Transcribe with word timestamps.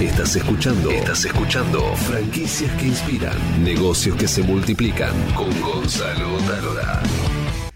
Estás 0.00 0.36
escuchando. 0.36 0.90
Estás 0.90 1.24
escuchando. 1.24 1.80
Franquicias 1.96 2.70
que 2.72 2.88
inspiran. 2.88 3.64
Negocios 3.64 4.14
que 4.16 4.28
se 4.28 4.42
multiplican. 4.42 5.14
Con 5.34 5.48
Gonzalo 5.62 6.36
Talora. 6.46 7.02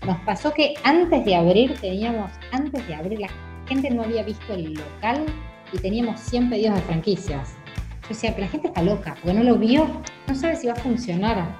Nos 0.06 0.18
pasó 0.26 0.52
que 0.52 0.74
antes 0.84 1.24
de 1.24 1.34
abrir, 1.34 1.78
teníamos, 1.80 2.30
antes 2.52 2.86
de 2.86 2.94
abrir, 2.94 3.20
la 3.20 3.30
gente 3.66 3.88
no 3.88 4.02
había 4.02 4.22
visto 4.22 4.52
el 4.52 4.74
local 4.74 5.24
y 5.72 5.78
teníamos 5.78 6.20
100 6.20 6.50
pedidos 6.50 6.74
de 6.74 6.82
franquicias. 6.82 7.54
Yo 8.02 8.08
decía, 8.10 8.34
pero 8.34 8.44
la 8.44 8.52
gente 8.52 8.68
está 8.68 8.82
loca, 8.82 9.14
porque 9.22 9.32
no 9.32 9.42
lo 9.42 9.56
vio, 9.56 9.88
no 10.28 10.34
sabe 10.34 10.56
si 10.56 10.66
va 10.66 10.74
a 10.74 10.76
funcionar. 10.76 11.56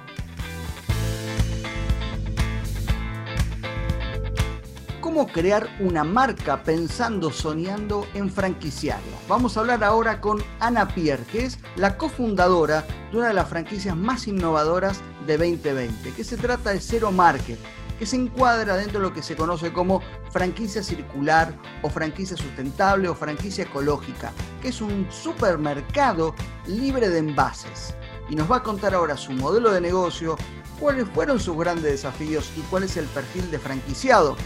Cómo 5.13 5.27
crear 5.27 5.67
una 5.81 6.05
marca 6.05 6.63
pensando, 6.63 7.31
soñando 7.31 8.07
en 8.13 8.31
franquiciarlo. 8.31 9.11
Vamos 9.27 9.57
a 9.57 9.59
hablar 9.59 9.83
ahora 9.83 10.21
con 10.21 10.41
Ana 10.61 10.87
Pierre, 10.87 11.25
que 11.29 11.43
es 11.43 11.59
la 11.75 11.97
cofundadora 11.97 12.85
de 13.11 13.17
una 13.17 13.27
de 13.27 13.33
las 13.33 13.49
franquicias 13.49 13.97
más 13.97 14.25
innovadoras 14.29 15.01
de 15.27 15.35
2020, 15.37 16.13
que 16.13 16.23
se 16.23 16.37
trata 16.37 16.69
de 16.69 16.79
Zero 16.79 17.11
Market, 17.11 17.59
que 17.99 18.05
se 18.05 18.15
encuadra 18.15 18.77
dentro 18.77 19.01
de 19.01 19.07
lo 19.09 19.13
que 19.13 19.21
se 19.21 19.35
conoce 19.35 19.73
como 19.73 20.01
franquicia 20.29 20.81
circular 20.81 21.57
o 21.81 21.89
franquicia 21.89 22.37
sustentable 22.37 23.09
o 23.09 23.13
franquicia 23.13 23.65
ecológica, 23.65 24.31
que 24.61 24.69
es 24.69 24.79
un 24.79 25.05
supermercado 25.11 26.33
libre 26.67 27.09
de 27.09 27.19
envases. 27.19 27.95
Y 28.29 28.35
nos 28.37 28.49
va 28.49 28.57
a 28.57 28.63
contar 28.63 28.93
ahora 28.93 29.17
su 29.17 29.33
modelo 29.33 29.73
de 29.73 29.81
negocio, 29.81 30.37
cuáles 30.79 31.05
fueron 31.09 31.37
sus 31.37 31.57
grandes 31.57 31.91
desafíos 31.91 32.49
y 32.55 32.61
cuál 32.61 32.83
es 32.83 32.95
el 32.95 33.07
perfil 33.07 33.51
de 33.51 33.59
franquiciado 33.59 34.37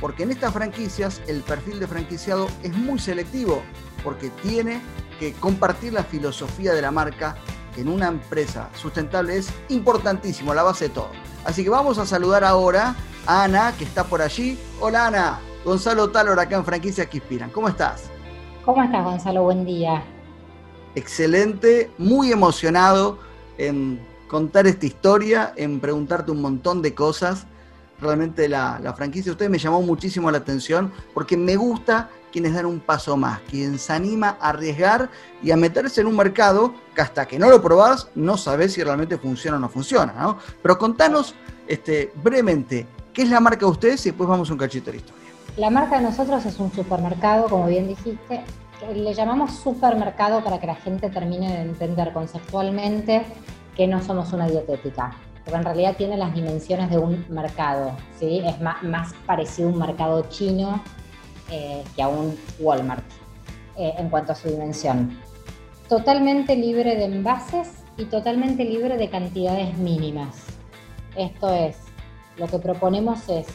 porque 0.00 0.22
en 0.22 0.30
estas 0.30 0.52
franquicias 0.52 1.20
el 1.26 1.42
perfil 1.42 1.78
de 1.78 1.86
franquiciado 1.86 2.48
es 2.62 2.74
muy 2.76 2.98
selectivo, 2.98 3.62
porque 4.02 4.30
tiene 4.42 4.80
que 5.18 5.32
compartir 5.34 5.92
la 5.92 6.04
filosofía 6.04 6.72
de 6.72 6.82
la 6.82 6.90
marca, 6.90 7.36
que 7.74 7.82
en 7.82 7.88
una 7.88 8.08
empresa 8.08 8.68
sustentable 8.74 9.36
es 9.36 9.52
importantísimo, 9.68 10.54
la 10.54 10.62
base 10.62 10.88
de 10.88 10.94
todo. 10.94 11.10
Así 11.44 11.62
que 11.62 11.70
vamos 11.70 11.98
a 11.98 12.06
saludar 12.06 12.44
ahora 12.44 12.96
a 13.26 13.44
Ana, 13.44 13.74
que 13.76 13.84
está 13.84 14.04
por 14.04 14.22
allí. 14.22 14.58
Hola 14.80 15.06
Ana, 15.06 15.38
Gonzalo 15.64 16.10
Talor 16.10 16.40
acá 16.40 16.56
en 16.56 16.64
Franquicias 16.64 17.06
que 17.08 17.18
Inspiran. 17.18 17.50
¿Cómo 17.50 17.68
estás? 17.68 18.04
¿Cómo 18.64 18.82
estás 18.82 19.04
Gonzalo? 19.04 19.42
Buen 19.42 19.64
día. 19.64 20.02
Excelente, 20.94 21.90
muy 21.98 22.32
emocionado 22.32 23.18
en 23.58 24.00
contar 24.26 24.66
esta 24.66 24.86
historia, 24.86 25.52
en 25.56 25.80
preguntarte 25.80 26.30
un 26.30 26.40
montón 26.40 26.82
de 26.82 26.94
cosas 26.94 27.46
realmente 28.00 28.48
la, 28.48 28.78
la 28.82 28.92
franquicia 28.94 29.32
usted 29.32 29.48
me 29.48 29.58
llamó 29.58 29.82
muchísimo 29.82 30.30
la 30.30 30.38
atención 30.38 30.92
porque 31.14 31.36
me 31.36 31.56
gusta 31.56 32.08
quienes 32.30 32.54
dan 32.54 32.66
un 32.66 32.80
paso 32.80 33.16
más, 33.16 33.40
quien 33.50 33.78
se 33.78 33.92
anima 33.92 34.36
a 34.40 34.50
arriesgar 34.50 35.10
y 35.42 35.50
a 35.50 35.56
meterse 35.56 36.00
en 36.00 36.06
un 36.06 36.16
mercado 36.16 36.74
que 36.94 37.02
hasta 37.02 37.26
que 37.26 37.38
no 37.38 37.50
lo 37.50 37.60
probás 37.60 38.08
no 38.14 38.36
sabes 38.36 38.72
si 38.72 38.82
realmente 38.82 39.18
funciona 39.18 39.56
o 39.56 39.60
no 39.60 39.68
funciona. 39.68 40.36
Pero 40.62 40.78
contanos 40.78 41.34
este, 41.66 42.12
brevemente, 42.22 42.86
¿qué 43.12 43.22
es 43.22 43.30
la 43.30 43.40
marca 43.40 43.66
de 43.66 43.72
ustedes? 43.72 44.06
Y 44.06 44.10
después 44.10 44.28
vamos 44.28 44.50
un 44.50 44.58
cachito 44.58 44.90
de 44.90 44.98
historia. 44.98 45.20
La 45.56 45.70
marca 45.70 45.98
de 45.98 46.04
nosotros 46.04 46.44
es 46.46 46.58
un 46.58 46.72
supermercado, 46.72 47.48
como 47.48 47.66
bien 47.66 47.88
dijiste. 47.88 48.42
Le 48.94 49.12
llamamos 49.12 49.52
supermercado 49.56 50.42
para 50.42 50.58
que 50.58 50.66
la 50.66 50.76
gente 50.76 51.10
termine 51.10 51.52
de 51.52 51.62
entender 51.62 52.12
conceptualmente 52.12 53.24
que 53.76 53.86
no 53.86 54.02
somos 54.02 54.32
una 54.32 54.46
dietética 54.46 55.14
porque 55.44 55.58
en 55.58 55.64
realidad 55.64 55.96
tiene 55.96 56.16
las 56.16 56.34
dimensiones 56.34 56.90
de 56.90 56.98
un 56.98 57.24
mercado, 57.28 57.92
¿sí? 58.18 58.42
Es 58.44 58.60
más, 58.60 59.14
parecido 59.26 59.68
a 59.68 59.72
un 59.72 59.78
mercado 59.78 60.22
chino 60.28 60.82
eh, 61.50 61.82
que 61.96 62.02
a 62.02 62.08
un 62.08 62.38
Walmart 62.58 63.04
eh, 63.76 63.94
en 63.98 64.10
cuanto 64.10 64.32
a 64.32 64.34
su 64.34 64.48
dimensión. 64.48 65.18
Totalmente 65.88 66.54
libre 66.54 66.96
de 66.96 67.04
envases 67.04 67.82
y 67.96 68.04
totalmente 68.04 68.64
libre 68.64 68.96
de 68.96 69.08
cantidades 69.08 69.76
mínimas. 69.78 70.46
Esto 71.16 71.52
es, 71.52 71.78
lo 72.36 72.46
que 72.46 72.58
proponemos 72.58 73.28
es 73.28 73.46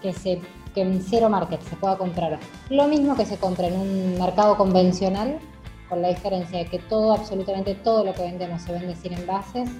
que, 0.00 0.12
se, 0.12 0.40
que 0.74 0.82
en 0.82 1.02
Zero 1.02 1.28
Market 1.28 1.60
se 1.62 1.76
pueda 1.76 1.96
comprar 1.98 2.38
lo 2.70 2.86
mismo 2.86 3.16
que 3.16 3.26
se 3.26 3.38
compra 3.38 3.66
en 3.66 3.80
un 3.80 4.18
mercado 4.18 4.56
convencional, 4.56 5.38
con 5.88 6.02
la 6.02 6.08
diferencia 6.08 6.58
de 6.58 6.66
que 6.66 6.78
todo, 6.78 7.14
absolutamente 7.14 7.74
todo 7.74 8.04
lo 8.04 8.12
que 8.12 8.22
vendemos 8.22 8.62
se 8.62 8.72
vende 8.72 8.94
sin 8.94 9.14
envases 9.14 9.70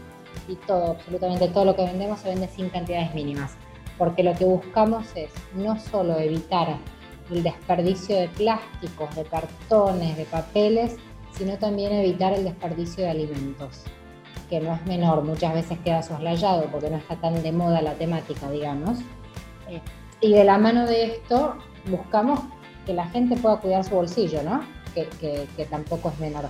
y 0.48 0.56
todo, 0.56 0.92
absolutamente 0.92 1.48
todo 1.48 1.66
lo 1.66 1.76
que 1.76 1.84
vendemos 1.84 2.20
se 2.20 2.31
vende 2.31 2.48
sin 2.48 2.70
cantidades 2.70 3.14
mínimas, 3.14 3.56
porque 3.97 4.22
lo 4.22 4.34
que 4.34 4.44
buscamos 4.44 5.06
es 5.14 5.31
no 5.54 5.78
solo 5.78 6.19
evitar 6.19 6.78
el 7.31 7.42
desperdicio 7.42 8.16
de 8.16 8.28
plásticos, 8.28 9.14
de 9.14 9.25
cartones, 9.25 10.16
de 10.16 10.25
papeles, 10.25 10.97
sino 11.32 11.59
también 11.59 11.92
evitar 11.92 12.32
el 12.32 12.44
desperdicio 12.44 13.04
de 13.04 13.10
alimentos, 13.10 13.84
que 14.48 14.60
no 14.60 14.75
es 14.75 14.86
menor, 14.86 15.22
muchas 15.22 15.53
veces 15.54 15.78
queda 15.81 16.03
soslayado 16.03 16.65
porque 16.72 16.91
no 16.91 16.97
está 16.97 17.16
tan 17.16 17.42
de 17.42 17.53
moda 17.53 17.82
la 17.82 17.94
temática, 17.94 18.50
digamos. 18.50 18.98
Eh, 19.69 19.80
y 20.20 20.32
de 20.32 20.44
la 20.44 20.59
mano 20.59 20.86
de 20.86 21.04
esto 21.04 21.56
buscamos 21.88 22.41
que 22.86 22.94
la 22.94 23.06
gente 23.09 23.36
pueda 23.36 23.60
cuidar 23.60 23.84
su 23.84 23.94
bolsillo, 23.94 24.42
¿no? 24.42 24.62
Que, 24.94 25.47
tampoco 25.70 26.09
es 26.09 26.19
menor. 26.19 26.47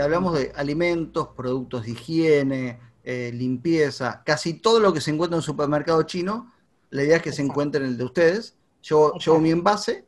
Hablamos 0.00 0.38
de 0.38 0.52
alimentos, 0.56 1.28
productos 1.36 1.84
de 1.84 1.90
higiene, 1.90 2.78
eh, 3.04 3.30
limpieza, 3.32 4.22
casi 4.24 4.54
todo 4.54 4.80
lo 4.80 4.92
que 4.92 5.00
se 5.00 5.10
encuentra 5.10 5.36
en 5.36 5.38
un 5.38 5.42
supermercado 5.42 6.02
chino, 6.02 6.52
la 6.90 7.02
idea 7.02 7.16
es 7.16 7.22
que 7.22 7.32
se 7.32 7.42
encuentre 7.42 7.82
en 7.82 7.88
el 7.88 7.98
de 7.98 8.04
ustedes. 8.04 8.56
Yo 8.82 9.14
llevo 9.14 9.38
mi 9.38 9.50
envase 9.50 10.04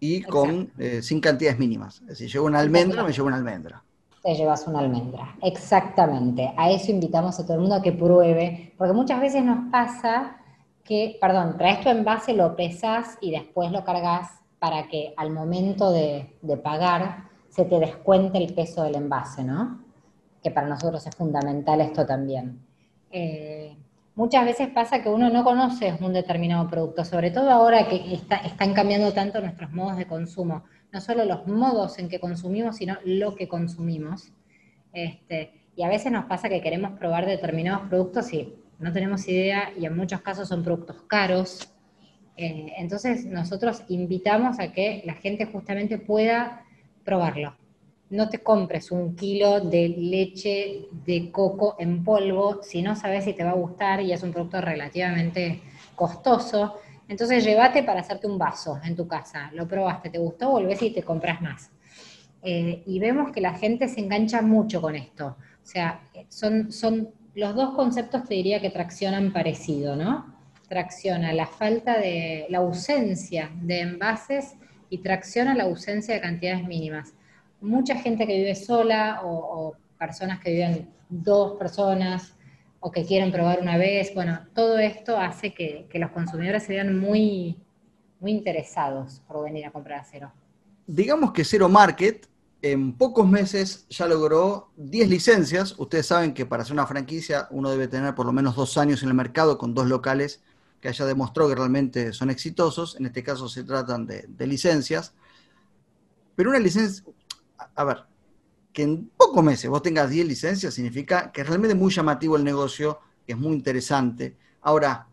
y 0.00 0.22
con 0.22 0.72
eh, 0.78 1.02
sin 1.02 1.20
cantidades 1.20 1.58
mínimas. 1.58 2.00
Es 2.02 2.08
decir, 2.08 2.30
llevo 2.30 2.46
una 2.46 2.60
almendra, 2.60 3.02
me 3.02 3.12
llevo 3.12 3.26
una 3.26 3.36
almendra. 3.36 3.82
Te 4.22 4.34
llevas 4.34 4.66
una 4.66 4.80
almendra, 4.80 5.36
exactamente. 5.42 6.52
A 6.56 6.70
eso 6.70 6.90
invitamos 6.90 7.38
a 7.38 7.44
todo 7.44 7.54
el 7.54 7.60
mundo 7.60 7.76
a 7.76 7.82
que 7.82 7.92
pruebe, 7.92 8.74
porque 8.76 8.92
muchas 8.92 9.20
veces 9.20 9.44
nos 9.44 9.70
pasa 9.70 10.36
que, 10.84 11.16
perdón, 11.20 11.56
traes 11.56 11.80
tu 11.80 11.88
envase, 11.88 12.34
lo 12.34 12.56
pesas 12.56 13.16
y 13.20 13.30
después 13.30 13.70
lo 13.70 13.84
cargas 13.84 14.30
para 14.58 14.88
que 14.88 15.14
al 15.16 15.30
momento 15.30 15.92
de, 15.92 16.36
de 16.42 16.56
pagar 16.56 17.28
se 17.48 17.64
te 17.64 17.78
descuente 17.78 18.38
el 18.38 18.54
peso 18.54 18.82
del 18.82 18.96
envase, 18.96 19.44
¿no? 19.44 19.87
Para 20.50 20.68
nosotros 20.68 21.06
es 21.06 21.14
fundamental 21.14 21.80
esto 21.80 22.06
también. 22.06 22.60
Eh, 23.10 23.76
muchas 24.14 24.44
veces 24.44 24.68
pasa 24.68 25.02
que 25.02 25.08
uno 25.08 25.30
no 25.30 25.44
conoce 25.44 25.96
un 26.00 26.12
determinado 26.12 26.68
producto, 26.68 27.04
sobre 27.04 27.30
todo 27.30 27.50
ahora 27.50 27.88
que 27.88 28.14
están 28.44 28.74
cambiando 28.74 29.12
tanto 29.12 29.40
nuestros 29.40 29.72
modos 29.72 29.96
de 29.96 30.06
consumo, 30.06 30.64
no 30.92 31.00
solo 31.00 31.24
los 31.24 31.46
modos 31.46 31.98
en 31.98 32.08
que 32.08 32.20
consumimos, 32.20 32.76
sino 32.76 32.96
lo 33.04 33.34
que 33.34 33.48
consumimos. 33.48 34.32
Este, 34.92 35.52
y 35.76 35.82
a 35.82 35.88
veces 35.88 36.10
nos 36.10 36.24
pasa 36.24 36.48
que 36.48 36.60
queremos 36.60 36.98
probar 36.98 37.26
determinados 37.26 37.88
productos 37.88 38.32
y 38.32 38.54
no 38.78 38.92
tenemos 38.92 39.28
idea 39.28 39.70
y 39.78 39.86
en 39.86 39.96
muchos 39.96 40.20
casos 40.22 40.48
son 40.48 40.62
productos 40.62 41.02
caros. 41.06 41.72
Eh, 42.36 42.72
entonces 42.78 43.26
nosotros 43.26 43.82
invitamos 43.88 44.60
a 44.60 44.72
que 44.72 45.02
la 45.04 45.14
gente 45.14 45.46
justamente 45.46 45.98
pueda 45.98 46.64
probarlo 47.04 47.54
no 48.10 48.28
te 48.28 48.38
compres 48.38 48.90
un 48.90 49.14
kilo 49.14 49.60
de 49.60 49.88
leche 49.88 50.88
de 51.04 51.30
coco 51.30 51.76
en 51.78 52.02
polvo 52.02 52.62
si 52.62 52.80
no 52.80 52.96
sabes 52.96 53.24
si 53.24 53.34
te 53.34 53.44
va 53.44 53.50
a 53.50 53.54
gustar 53.54 54.00
y 54.00 54.12
es 54.12 54.22
un 54.22 54.32
producto 54.32 54.60
relativamente 54.60 55.60
costoso. 55.94 56.76
Entonces 57.06 57.44
llévate 57.44 57.82
para 57.82 58.00
hacerte 58.00 58.26
un 58.26 58.38
vaso 58.38 58.80
en 58.82 58.96
tu 58.96 59.06
casa. 59.06 59.50
Lo 59.52 59.68
probaste, 59.68 60.10
te 60.10 60.18
gustó, 60.18 60.50
volvés 60.50 60.80
y 60.82 60.90
te 60.90 61.02
compras 61.02 61.40
más. 61.42 61.70
Eh, 62.42 62.82
y 62.86 62.98
vemos 62.98 63.32
que 63.32 63.40
la 63.40 63.54
gente 63.54 63.88
se 63.88 64.00
engancha 64.00 64.40
mucho 64.40 64.80
con 64.80 64.94
esto. 64.94 65.36
O 65.62 65.66
sea, 65.66 66.00
son, 66.28 66.72
son 66.72 67.10
los 67.34 67.54
dos 67.54 67.74
conceptos, 67.74 68.24
te 68.24 68.34
diría 68.34 68.60
que 68.60 68.70
traccionan 68.70 69.32
parecido, 69.32 69.96
¿no? 69.96 70.34
Tracciona 70.68 71.32
la 71.32 71.46
falta 71.46 71.98
de, 71.98 72.46
la 72.48 72.58
ausencia 72.58 73.50
de 73.60 73.80
envases 73.80 74.54
y 74.88 74.98
tracciona 74.98 75.54
la 75.54 75.64
ausencia 75.64 76.14
de 76.14 76.20
cantidades 76.20 76.66
mínimas 76.66 77.14
mucha 77.60 77.96
gente 77.96 78.26
que 78.26 78.36
vive 78.36 78.54
sola 78.54 79.20
o, 79.24 79.74
personas 79.98 80.38
que 80.38 80.52
viven 80.52 80.88
dos 81.08 81.58
personas 81.58 82.32
o 82.78 82.92
que 82.92 83.04
quieren 83.04 83.32
probar 83.32 83.60
una 83.60 83.76
vez. 83.76 84.14
Bueno, 84.14 84.40
todo 84.54 84.78
esto 84.78 85.18
hace 85.18 85.52
que, 85.52 85.88
los 85.94 86.10
consumidores 86.12 86.62
se 86.62 86.74
vean 86.74 86.96
muy, 86.98 87.58
muy 88.20 88.30
interesados 88.30 89.20
por 89.26 89.42
venir 89.44 89.66
a 89.66 89.72
comprar 89.72 90.00
acero. 90.00 90.32
Digamos 90.86 91.32
que 91.32 91.44
Zero 91.44 91.68
Market 91.68 92.26
en 92.62 92.92
pocos 92.92 93.28
meses 93.28 93.86
ya 93.88 94.06
logró 94.06 94.70
10 94.76 95.08
licencias. 95.08 95.74
Ustedes 95.78 96.06
saben 96.06 96.34
que 96.34 96.46
para 96.46 96.62
hacer 96.62 96.74
una 96.74 96.86
franquicia 96.86 97.48
uno 97.50 97.70
debe 97.70 97.88
tener 97.88 98.14
por 98.14 98.26
lo 98.26 98.32
menos 98.32 98.54
dos 98.54 98.78
años 98.78 99.02
en 99.02 99.08
el 99.08 99.14
mercado 99.14 99.58
con 99.58 99.74
dos 99.74 99.86
locales 99.86 100.42
que 100.80 100.88
haya 100.88 101.06
demostrado 101.06 101.48
que 101.48 101.56
realmente 101.56 102.12
son 102.12 102.30
exitosos. 102.30 102.96
En 103.00 103.06
este 103.06 103.24
caso 103.24 103.48
se 103.48 103.64
tratan 103.64 104.06
de, 104.06 104.26
de 104.28 104.46
licencias. 104.46 105.12
Pero 106.36 106.50
una 106.50 106.60
licencia, 106.60 107.04
a 107.74 107.84
ver, 107.84 108.04
que 108.72 108.82
en 108.82 109.10
pocos 109.16 109.42
meses 109.42 109.68
vos 109.68 109.82
tengas 109.82 110.10
10 110.10 110.26
licencias 110.26 110.74
significa 110.74 111.32
que 111.32 111.40
es 111.40 111.46
realmente 111.46 111.74
muy 111.74 111.92
llamativo 111.92 112.36
el 112.36 112.44
negocio, 112.44 113.00
que 113.26 113.32
es 113.32 113.38
muy 113.38 113.54
interesante. 113.54 114.36
Ahora, 114.62 115.08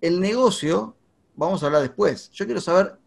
el 0.00 0.20
negocio, 0.20 0.96
vamos 1.34 1.62
a 1.62 1.66
hablar 1.66 1.82
después. 1.82 2.30
Yo 2.30 2.44
quiero 2.44 2.60
saber 2.60 2.98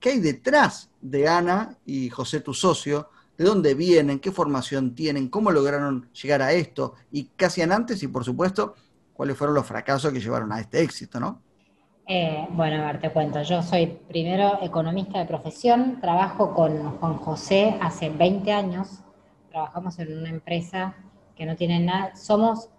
qué 0.00 0.10
hay 0.10 0.20
detrás 0.20 0.90
de 1.00 1.28
Ana 1.28 1.78
y 1.84 2.10
José, 2.10 2.40
tu 2.40 2.54
socio, 2.54 3.10
de 3.36 3.44
dónde 3.44 3.74
vienen, 3.74 4.18
qué 4.18 4.32
formación 4.32 4.94
tienen, 4.94 5.28
cómo 5.28 5.50
lograron 5.50 6.08
llegar 6.12 6.42
a 6.42 6.52
esto 6.52 6.94
y 7.10 7.24
qué 7.36 7.44
hacían 7.44 7.70
antes 7.70 8.02
y 8.02 8.08
por 8.08 8.24
supuesto 8.24 8.74
cuáles 9.12 9.36
fueron 9.36 9.54
los 9.54 9.66
fracasos 9.66 10.12
que 10.12 10.20
llevaron 10.20 10.52
a 10.52 10.60
este 10.60 10.80
éxito, 10.80 11.20
¿no? 11.20 11.42
Eh, 12.08 12.46
bueno, 12.50 12.84
a 12.84 12.86
ver, 12.86 13.00
te 13.00 13.10
cuento. 13.10 13.42
Yo 13.42 13.62
soy 13.62 13.86
primero 13.86 14.60
economista 14.62 15.18
de 15.18 15.24
profesión, 15.24 16.00
trabajo 16.00 16.54
con 16.54 16.98
Juan 16.98 17.16
José 17.16 17.76
hace 17.80 18.10
20 18.10 18.52
años, 18.52 19.00
trabajamos 19.50 19.98
en 19.98 20.16
una 20.16 20.30
empresa 20.30 20.94
que 21.34 21.44
no 21.44 21.56
tiene 21.56 21.80
nada, 21.80 22.14
somos 22.14 22.70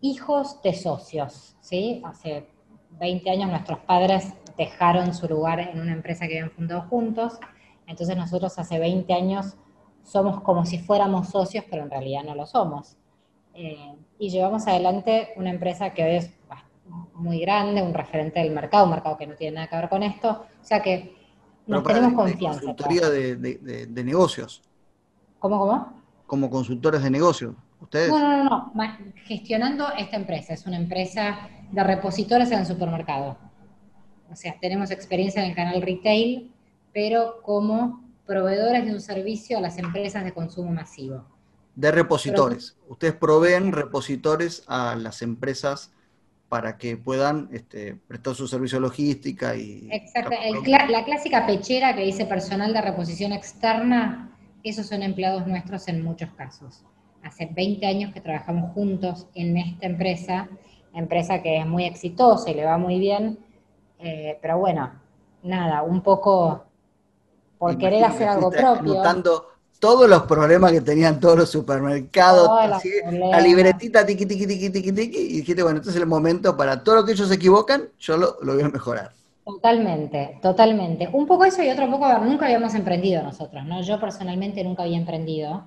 hijos 0.00 0.62
de 0.62 0.72
socios, 0.72 1.56
¿sí? 1.60 2.00
Hace 2.06 2.48
20 2.92 3.28
años 3.28 3.50
nuestros 3.50 3.80
padres 3.80 4.32
dejaron 4.56 5.12
su 5.12 5.28
lugar 5.28 5.60
en 5.60 5.78
una 5.78 5.92
empresa 5.92 6.26
que 6.26 6.38
habían 6.38 6.50
fundado 6.50 6.80
juntos, 6.88 7.38
entonces 7.86 8.16
nosotros 8.16 8.58
hace 8.58 8.78
20 8.78 9.12
años 9.12 9.58
somos 10.04 10.40
como 10.40 10.64
si 10.64 10.78
fuéramos 10.78 11.28
socios, 11.28 11.66
pero 11.70 11.82
en 11.82 11.90
realidad 11.90 12.22
no 12.24 12.34
lo 12.34 12.46
somos. 12.46 12.96
Eh, 13.52 13.94
y 14.18 14.30
llevamos 14.30 14.66
adelante 14.66 15.34
una 15.36 15.50
empresa 15.50 15.92
que 15.92 16.02
hoy 16.02 16.16
es 16.16 16.30
muy 17.20 17.40
grande, 17.40 17.82
un 17.82 17.94
referente 17.94 18.40
del 18.40 18.52
mercado, 18.52 18.84
un 18.84 18.90
mercado 18.90 19.16
que 19.16 19.26
no 19.26 19.34
tiene 19.34 19.56
nada 19.56 19.68
que 19.68 19.76
ver 19.76 19.88
con 19.88 20.02
esto, 20.02 20.30
o 20.30 20.64
sea 20.64 20.82
que 20.82 21.14
nos 21.66 21.84
tenemos 21.84 22.14
confianza. 22.14 22.60
Consultoría 22.60 23.08
de, 23.10 23.36
de, 23.36 23.86
de, 23.86 24.04
negocios. 24.04 24.62
¿Cómo, 25.38 25.58
cómo? 25.58 26.02
Como 26.26 26.50
consultores 26.50 27.02
de 27.02 27.10
negocios. 27.10 27.54
¿Ustedes? 27.80 28.08
No, 28.08 28.18
no, 28.18 28.44
no, 28.44 28.72
no, 28.74 28.96
gestionando 29.24 29.86
esta 29.96 30.16
empresa, 30.16 30.54
es 30.54 30.66
una 30.66 30.76
empresa 30.76 31.48
de 31.70 31.84
repositores 31.84 32.50
en 32.50 32.60
el 32.60 32.66
supermercado. 32.66 33.38
O 34.30 34.36
sea, 34.36 34.56
tenemos 34.60 34.90
experiencia 34.90 35.42
en 35.42 35.50
el 35.50 35.56
canal 35.56 35.80
retail, 35.82 36.52
pero 36.92 37.40
como 37.42 38.04
proveedores 38.26 38.84
de 38.84 38.92
un 38.92 39.00
servicio 39.00 39.58
a 39.58 39.60
las 39.60 39.78
empresas 39.78 40.24
de 40.24 40.32
consumo 40.32 40.70
masivo. 40.72 41.24
De 41.74 41.90
repositores. 41.90 42.76
Ustedes 42.88 43.14
proveen 43.14 43.72
repositores 43.72 44.64
a 44.66 44.94
las 44.96 45.22
empresas 45.22 45.92
para 46.50 46.76
que 46.76 46.96
puedan 46.96 47.48
este, 47.52 47.94
prestar 47.94 48.34
su 48.34 48.48
servicio 48.48 48.78
de 48.78 48.82
logística 48.82 49.54
y... 49.54 49.88
Exacto. 49.92 50.32
la 50.66 51.04
clásica 51.04 51.46
pechera 51.46 51.94
que 51.94 52.02
dice 52.02 52.26
personal 52.26 52.72
de 52.72 52.80
reposición 52.80 53.32
externa, 53.32 54.36
esos 54.64 54.86
son 54.86 55.04
empleados 55.04 55.46
nuestros 55.46 55.86
en 55.86 56.02
muchos 56.02 56.28
casos. 56.30 56.84
Hace 57.22 57.48
20 57.54 57.86
años 57.86 58.12
que 58.12 58.20
trabajamos 58.20 58.72
juntos 58.72 59.28
en 59.36 59.56
esta 59.56 59.86
empresa, 59.86 60.48
empresa 60.92 61.40
que 61.40 61.58
es 61.58 61.66
muy 61.66 61.84
exitosa 61.84 62.50
y 62.50 62.54
le 62.54 62.64
va 62.64 62.78
muy 62.78 62.98
bien, 62.98 63.38
eh, 64.00 64.36
pero 64.42 64.58
bueno, 64.58 64.90
nada, 65.44 65.84
un 65.84 66.02
poco 66.02 66.64
por 67.58 67.78
querer 67.78 68.04
hacer 68.04 68.26
algo 68.26 68.50
propio. 68.50 69.00
Todos 69.80 70.08
los 70.08 70.22
problemas 70.24 70.72
que 70.72 70.82
tenían 70.82 71.18
todos 71.18 71.38
los 71.38 71.50
supermercados, 71.50 72.48
la 73.12 73.40
libretita 73.40 74.04
tiqui, 74.04 74.26
tiqui, 74.26 74.46
tiqui, 74.46 74.70
tiqui, 74.70 74.92
tiqui, 74.92 75.18
y 75.18 75.36
dijiste, 75.38 75.62
bueno, 75.62 75.78
este 75.78 75.90
es 75.90 75.96
el 75.96 76.06
momento 76.06 76.56
para 76.56 76.84
todo 76.84 76.96
lo 76.96 77.04
que 77.04 77.12
ellos 77.12 77.28
se 77.28 77.34
equivocan, 77.34 77.88
yo 77.98 78.16
lo, 78.18 78.36
voy 78.44 78.62
a 78.62 78.68
mejorar. 78.68 79.12
Totalmente, 79.44 80.38
totalmente. 80.42 81.08
Un 81.12 81.26
poco 81.26 81.46
eso 81.46 81.62
y 81.62 81.70
otro 81.70 81.90
poco, 81.90 82.06
nunca 82.18 82.44
habíamos 82.44 82.74
emprendido 82.74 83.22
nosotros, 83.22 83.64
¿no? 83.64 83.80
Yo 83.80 83.98
personalmente 83.98 84.62
nunca 84.62 84.82
había 84.82 84.98
emprendido 84.98 85.64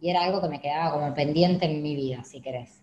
y 0.00 0.08
era 0.08 0.22
algo 0.22 0.40
que 0.40 0.48
me 0.48 0.60
quedaba 0.60 0.92
como 0.92 1.12
pendiente 1.12 1.66
en 1.66 1.82
mi 1.82 1.96
vida, 1.96 2.22
si 2.24 2.40
querés. 2.40 2.80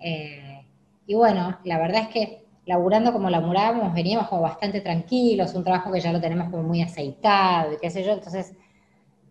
Eh, 0.00 0.64
y 1.06 1.14
bueno, 1.14 1.58
la 1.64 1.78
verdad 1.78 2.02
es 2.02 2.08
que 2.08 2.44
laburando 2.66 3.12
como 3.12 3.28
laburábamos, 3.28 3.92
veníamos 3.92 4.28
como 4.28 4.42
bastante 4.42 4.80
tranquilos, 4.80 5.54
un 5.54 5.64
trabajo 5.64 5.92
que 5.92 6.00
ya 6.00 6.12
lo 6.12 6.20
tenemos 6.20 6.50
como 6.50 6.62
muy 6.62 6.82
aceitado 6.82 7.74
y 7.74 7.76
qué 7.76 7.90
sé 7.90 8.02
yo, 8.02 8.12
entonces 8.12 8.54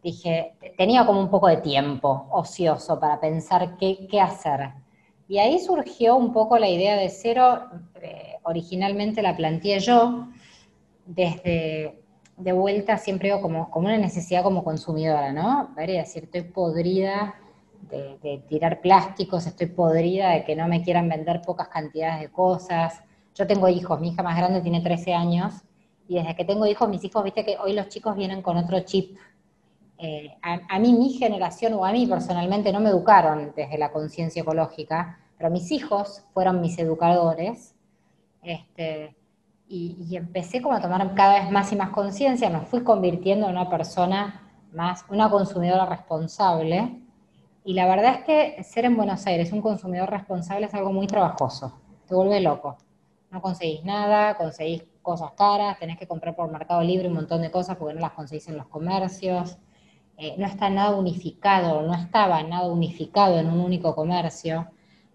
dije, 0.03 0.53
tenía 0.77 1.05
como 1.05 1.19
un 1.19 1.29
poco 1.29 1.47
de 1.47 1.57
tiempo 1.57 2.27
ocioso 2.31 2.99
para 2.99 3.19
pensar 3.19 3.77
qué, 3.77 4.07
qué 4.09 4.19
hacer. 4.19 4.71
Y 5.27 5.39
ahí 5.39 5.59
surgió 5.59 6.15
un 6.15 6.33
poco 6.33 6.57
la 6.57 6.69
idea 6.69 6.95
de 6.97 7.09
cero, 7.09 7.63
eh, 8.01 8.35
originalmente 8.43 9.21
la 9.21 9.35
planteé 9.35 9.79
yo, 9.79 10.27
desde 11.05 11.99
de 12.35 12.51
vuelta 12.51 12.97
siempre 12.97 13.29
digo 13.29 13.41
como, 13.41 13.69
como 13.69 13.87
una 13.87 13.97
necesidad 13.97 14.43
como 14.43 14.63
consumidora, 14.63 15.31
¿no? 15.31 15.69
Ver 15.75 15.91
decir, 15.91 16.23
estoy 16.23 16.41
podrida 16.41 17.35
de, 17.89 18.17
de 18.21 18.43
tirar 18.47 18.81
plásticos, 18.81 19.45
estoy 19.45 19.67
podrida 19.67 20.31
de 20.31 20.43
que 20.43 20.55
no 20.55 20.67
me 20.67 20.83
quieran 20.83 21.07
vender 21.07 21.41
pocas 21.41 21.67
cantidades 21.67 22.21
de 22.21 22.31
cosas, 22.31 23.01
yo 23.35 23.47
tengo 23.47 23.67
hijos, 23.69 23.99
mi 23.99 24.09
hija 24.09 24.23
más 24.23 24.37
grande 24.37 24.61
tiene 24.61 24.81
13 24.81 25.13
años, 25.13 25.63
y 26.07 26.15
desde 26.15 26.35
que 26.35 26.45
tengo 26.45 26.65
hijos, 26.65 26.89
mis 26.89 27.03
hijos, 27.03 27.23
viste 27.23 27.45
que 27.45 27.57
hoy 27.57 27.73
los 27.73 27.87
chicos 27.87 28.15
vienen 28.15 28.41
con 28.41 28.57
otro 28.57 28.79
chip. 28.81 29.17
Eh, 30.05 30.35
a, 30.41 30.79
mí, 30.79 30.91
mi 30.91 31.13
generación, 31.13 31.75
o 31.75 31.85
a 31.85 31.93
mí 31.93 32.05
personalmente, 32.05 32.73
no 32.73 32.81
me 32.81 32.89
educaron 32.89 33.53
desde 33.55 33.77
la 33.77 33.93
conciencia 33.93 34.41
ecológica, 34.41 35.17
pero 35.37 35.49
mis 35.49 35.71
hijos 35.71 36.25
fueron 36.33 36.59
mis 36.59 36.77
educadores, 36.77 37.73
este, 38.41 39.15
y, 39.69 39.95
y, 40.05 40.17
empecé 40.17 40.61
como 40.61 40.75
a 40.75 40.81
tomar 40.81 41.15
cada 41.15 41.39
vez 41.39 41.49
más 41.49 41.71
y 41.71 41.77
más 41.77 41.91
conciencia, 41.91 42.49
me 42.49 42.59
fui 42.65 42.83
convirtiendo 42.83 43.45
en 43.45 43.53
una 43.53 43.69
persona 43.69 44.51
más, 44.73 45.05
una 45.07 45.29
consumidora 45.29 45.85
responsable, 45.85 46.99
y 47.63 47.73
la 47.73 47.87
verdad 47.87 48.15
es 48.15 48.25
que 48.25 48.63
ser 48.65 48.83
en 48.83 48.97
Buenos 48.97 49.25
Aires 49.25 49.53
un 49.53 49.61
consumidor 49.61 50.09
responsable 50.09 50.65
es 50.65 50.73
algo 50.73 50.91
muy 50.91 51.07
trabajoso, 51.07 51.79
te 52.09 52.13
vuelve 52.13 52.41
loco. 52.41 52.75
No 53.31 53.41
conseguís 53.41 53.85
nada, 53.85 54.35
conseguís 54.35 54.83
cosas 55.01 55.31
caras, 55.31 55.79
tenés 55.79 55.97
que 55.97 56.07
comprar 56.07 56.35
por 56.35 56.51
Mercado 56.51 56.81
Libre 56.81 57.07
un 57.07 57.13
montón 57.13 57.41
de 57.41 57.49
cosas 57.49 57.77
porque 57.77 57.93
no 57.93 58.01
las 58.01 58.11
conseguís 58.11 58.49
en 58.49 58.57
los 58.57 58.67
comercios, 58.67 59.57
eh, 60.17 60.35
no 60.37 60.45
está 60.45 60.69
nada 60.69 60.95
unificado, 60.95 61.81
no 61.81 61.93
estaba 61.93 62.43
nada 62.43 62.67
unificado 62.67 63.39
en 63.39 63.47
un 63.47 63.59
único 63.59 63.95
comercio. 63.95 64.67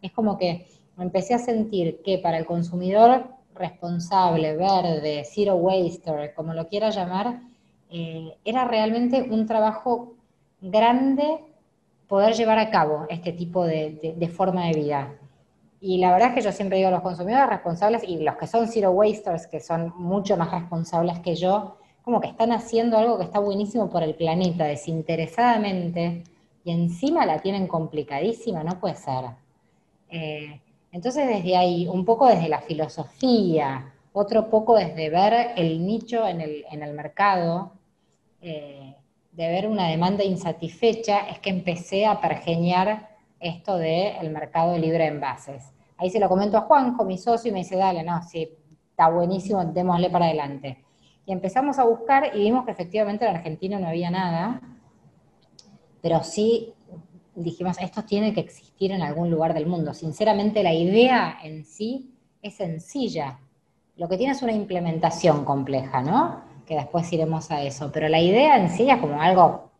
Es 0.02 0.12
como 0.12 0.36
que 0.38 0.66
empecé 0.98 1.34
a 1.34 1.38
sentir 1.38 2.02
que 2.04 2.18
para 2.18 2.38
el 2.38 2.46
consumidor 2.46 3.26
responsable, 3.54 4.56
verde, 4.56 5.24
zero 5.24 5.56
waster, 5.56 6.34
como 6.34 6.54
lo 6.54 6.68
quiera 6.68 6.90
llamar, 6.90 7.40
eh, 7.90 8.36
era 8.44 8.64
realmente 8.64 9.22
un 9.22 9.46
trabajo 9.46 10.14
grande 10.60 11.44
poder 12.06 12.34
llevar 12.34 12.58
a 12.58 12.70
cabo 12.70 13.06
este 13.08 13.32
tipo 13.32 13.64
de 13.64 14.32
forma 14.34 14.66
de 14.66 14.72
vida. 14.72 15.18
Y 15.80 15.98
la 15.98 16.12
verdad 16.12 16.28
es 16.30 16.34
que 16.34 16.40
yo 16.40 16.52
siempre 16.52 16.78
digo, 16.78 16.90
los 16.90 17.02
consumidores 17.02 17.48
responsables 17.48 18.02
y 18.02 18.18
los 18.18 18.36
que 18.36 18.46
son 18.46 18.66
zero 18.66 18.90
wasters, 18.90 19.46
que 19.46 19.60
son 19.60 19.92
mucho 19.96 20.36
más 20.36 20.50
responsables 20.50 21.20
que 21.20 21.36
yo, 21.36 21.76
como 22.08 22.22
que 22.22 22.28
están 22.28 22.52
haciendo 22.52 22.96
algo 22.96 23.19
que 23.19 23.25
está 23.25 23.38
buenísimo 23.38 23.90
por 23.90 24.02
el 24.02 24.14
planeta, 24.14 24.64
desinteresadamente, 24.64 26.25
y 26.64 26.70
encima 26.70 27.26
la 27.26 27.43
tienen 27.43 27.66
complicadísima, 27.66 28.65
no 28.65 28.81
puede 28.81 28.94
ser. 28.94 29.27
Eh, 30.08 30.58
entonces 30.91 31.29
desde 31.29 31.55
ahí, 31.55 31.86
un 31.86 32.06
poco 32.06 32.27
desde 32.27 32.48
la 32.48 32.62
filosofía, 32.62 33.93
otro 34.15 34.48
poco 34.48 34.77
desde 34.77 35.10
ver 35.10 35.50
el 35.56 35.84
nicho 35.84 36.27
en 36.27 36.41
el, 36.41 36.65
en 36.70 36.82
el 36.82 36.94
mercado, 36.94 37.72
eh, 38.41 38.96
de 39.32 39.48
ver 39.48 39.69
una 39.69 39.88
demanda 39.88 40.24
insatisfecha, 40.24 41.29
es 41.29 41.41
que 41.41 41.50
empecé 41.50 42.06
a 42.06 42.22
pergeñar 42.22 43.19
esto 43.38 43.77
del 43.77 44.31
mercado 44.31 44.79
libre 44.79 45.05
de 45.05 45.10
envases. 45.10 45.74
Ahí 45.98 46.08
se 46.08 46.20
lo 46.20 46.31
comento 46.31 46.56
a 46.56 46.62
Juanjo, 46.62 47.05
mi 47.05 47.19
socio, 47.19 47.50
y 47.50 47.53
me 47.53 47.58
dice, 47.58 47.77
dale, 47.77 48.03
no, 48.03 48.22
sí, 48.22 48.48
está 48.93 49.10
buenísimo, 49.10 49.62
démosle 49.62 50.08
para 50.08 50.24
adelante. 50.24 50.87
Y 51.29 51.32
empezamos 51.32 51.79
a 51.79 51.85
buscar 51.85 52.35
y 52.35 52.39
vimos 52.39 52.65
que 52.65 52.70
efectivamente 52.70 53.27
en 53.27 53.37
Argentina 53.37 53.79
no 53.79 53.87
había 53.87 54.11
nada, 54.11 54.63
pero 56.01 56.25
sí 56.25 56.73
dijimos, 57.35 57.77
esto 57.81 58.03
tiene 58.05 58.32
que 58.32 58.41
existir 58.41 58.93
en 58.93 59.03
algún 59.03 59.31
lugar 59.31 59.53
del 59.53 59.67
mundo. 59.67 59.93
Sinceramente, 59.93 60.63
la 60.63 60.73
idea 60.73 61.37
en 61.43 61.67
sí 61.67 62.15
es 62.41 62.55
sencilla. 62.55 63.41
Lo 63.99 64.08
que 64.08 64.17
tiene 64.17 64.32
es 64.32 64.41
una 64.41 64.53
implementación 64.53 65.44
compleja, 65.44 66.01
¿no? 66.01 66.41
Que 66.65 66.77
después 66.77 67.13
iremos 67.13 67.51
a 67.51 67.63
eso. 67.63 67.93
Pero 67.93 68.08
la 68.08 68.20
idea 68.20 68.58
en 68.58 68.70
sí 68.70 68.89
es 68.89 68.97
como 68.97 69.20
algo 69.20 69.70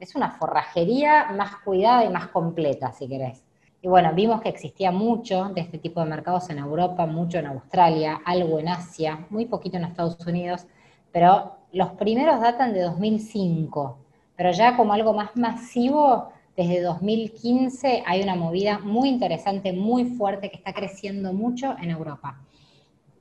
es 0.00 0.16
una 0.16 0.32
forrajería 0.32 1.30
más 1.30 1.58
cuidada 1.64 2.04
y 2.04 2.08
más 2.08 2.26
completa, 2.26 2.90
si 2.90 3.06
querés. 3.06 3.44
Y 3.84 3.88
bueno, 3.88 4.12
vimos 4.14 4.40
que 4.40 4.48
existía 4.48 4.92
mucho 4.92 5.50
de 5.52 5.60
este 5.60 5.76
tipo 5.76 5.98
de 5.98 6.06
mercados 6.06 6.48
en 6.50 6.58
Europa, 6.58 7.04
mucho 7.04 7.38
en 7.38 7.46
Australia, 7.46 8.20
algo 8.24 8.60
en 8.60 8.68
Asia, 8.68 9.26
muy 9.28 9.46
poquito 9.46 9.76
en 9.76 9.84
Estados 9.84 10.24
Unidos, 10.24 10.68
pero 11.10 11.56
los 11.72 11.90
primeros 11.94 12.40
datan 12.40 12.72
de 12.74 12.82
2005, 12.82 13.98
pero 14.36 14.52
ya 14.52 14.76
como 14.76 14.92
algo 14.92 15.12
más 15.14 15.34
masivo, 15.34 16.28
desde 16.56 16.80
2015 16.80 18.04
hay 18.06 18.22
una 18.22 18.36
movida 18.36 18.78
muy 18.78 19.08
interesante, 19.08 19.72
muy 19.72 20.04
fuerte, 20.04 20.48
que 20.48 20.58
está 20.58 20.72
creciendo 20.72 21.32
mucho 21.32 21.74
en 21.82 21.90
Europa. 21.90 22.40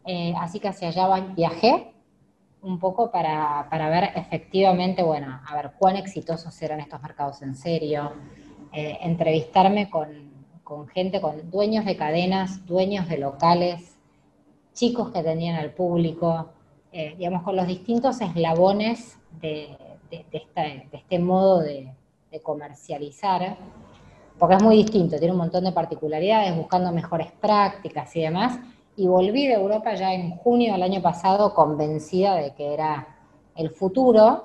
Eh, 0.06 0.36
así 0.38 0.60
que 0.60 0.68
hacia 0.68 0.90
allá 0.90 1.34
viajé 1.36 1.92
un 2.62 2.78
poco 2.78 3.10
para, 3.10 3.68
ver 3.90 4.12
efectivamente, 4.16 5.02
bueno, 5.02 5.42
a 5.44 5.56
ver 5.56 5.72
cuán 5.80 5.96
exitosos 5.96 6.62
eran 6.62 6.82
estos 6.82 7.02
mercados 7.02 7.42
en 7.42 7.56
serio, 7.56 8.12
eh, 8.72 9.00
entrevistarme 9.02 9.90
con, 9.90 10.31
gente, 10.94 11.22
con 11.22 11.50
dueños 11.50 11.86
de 11.86 11.96
cadenas, 11.96 12.66
dueños 12.66 13.08
de 13.10 13.18
locales, 13.18 13.98
chicos 14.74 15.12
que 15.12 15.20
atendían 15.20 15.56
al 15.56 15.72
público, 15.74 16.50
eh, 16.92 17.16
digamos, 17.18 17.44
con 17.44 17.56
los 17.56 17.68
distintos 17.68 18.22
eslabones 18.22 19.18
de, 19.42 19.78
este 20.32 21.20
modo 21.20 21.60
de, 21.60 21.94
de 22.32 22.42
comercializar, 22.42 23.58
porque 24.40 24.56
es 24.56 24.64
muy 24.64 24.78
distinto, 24.78 25.18
tiene 25.18 25.34
un 25.34 25.38
montón 25.38 25.64
de 25.64 25.72
particularidades, 25.72 26.56
buscando 26.56 26.92
mejores 26.92 27.32
prácticas 27.32 28.16
y 28.16 28.22
demás, 28.22 28.60
y 28.96 29.08
volví 29.08 29.48
de 29.48 29.54
Europa 29.54 29.94
ya 29.96 30.14
en 30.14 30.32
junio 30.32 30.74
del 30.74 30.84
año 30.84 31.02
pasado 31.02 31.54
convencida 31.54 32.36
de 32.36 32.54
que 32.56 32.74
era 32.74 33.08
el 33.56 33.70
futuro. 33.70 34.44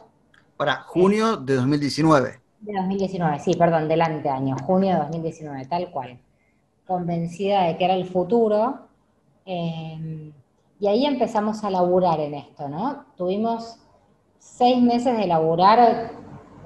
Para 0.57 0.83
junio 0.83 1.37
de 1.37 1.57
2019. 1.57 2.46
De 2.67 2.73
2019, 2.73 3.39
sí, 3.39 3.55
perdón, 3.55 3.87
del 3.87 4.03
año, 4.03 4.57
junio 4.67 4.95
de 4.95 4.99
2019, 5.03 5.67
tal 5.67 5.89
cual. 5.93 6.19
Convencida 6.85 7.63
de 7.63 7.77
que 7.77 7.85
era 7.85 7.95
el 7.95 8.07
futuro. 8.07 8.89
Eh, 9.45 10.33
y 10.81 10.89
ahí 10.89 11.07
empezamos 11.07 11.63
a 11.63 11.71
laburar 11.71 12.19
en 12.19 12.35
esto, 12.35 12.69
¿no? 12.69 13.05
Tuvimos 13.17 13.79
seis 14.41 14.83
meses 14.83 15.17
de 15.17 15.29
laburar, 15.29 16.11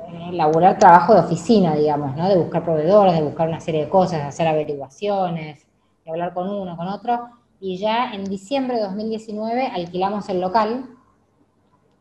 eh, 0.08 0.32
laburar 0.32 0.78
trabajo 0.78 1.12
de 1.12 1.20
oficina, 1.20 1.74
digamos, 1.74 2.16
¿no? 2.16 2.30
De 2.30 2.38
buscar 2.38 2.64
proveedores, 2.64 3.12
de 3.12 3.22
buscar 3.22 3.48
una 3.48 3.60
serie 3.60 3.84
de 3.84 3.90
cosas, 3.90 4.22
de 4.22 4.28
hacer 4.28 4.48
averiguaciones, 4.48 5.66
de 6.06 6.10
hablar 6.10 6.32
con 6.32 6.48
uno, 6.48 6.78
con 6.78 6.88
otro. 6.88 7.28
Y 7.60 7.76
ya 7.76 8.14
en 8.14 8.24
diciembre 8.24 8.76
de 8.76 8.84
2019 8.84 9.66
alquilamos 9.66 10.30
el 10.30 10.40
local, 10.40 10.86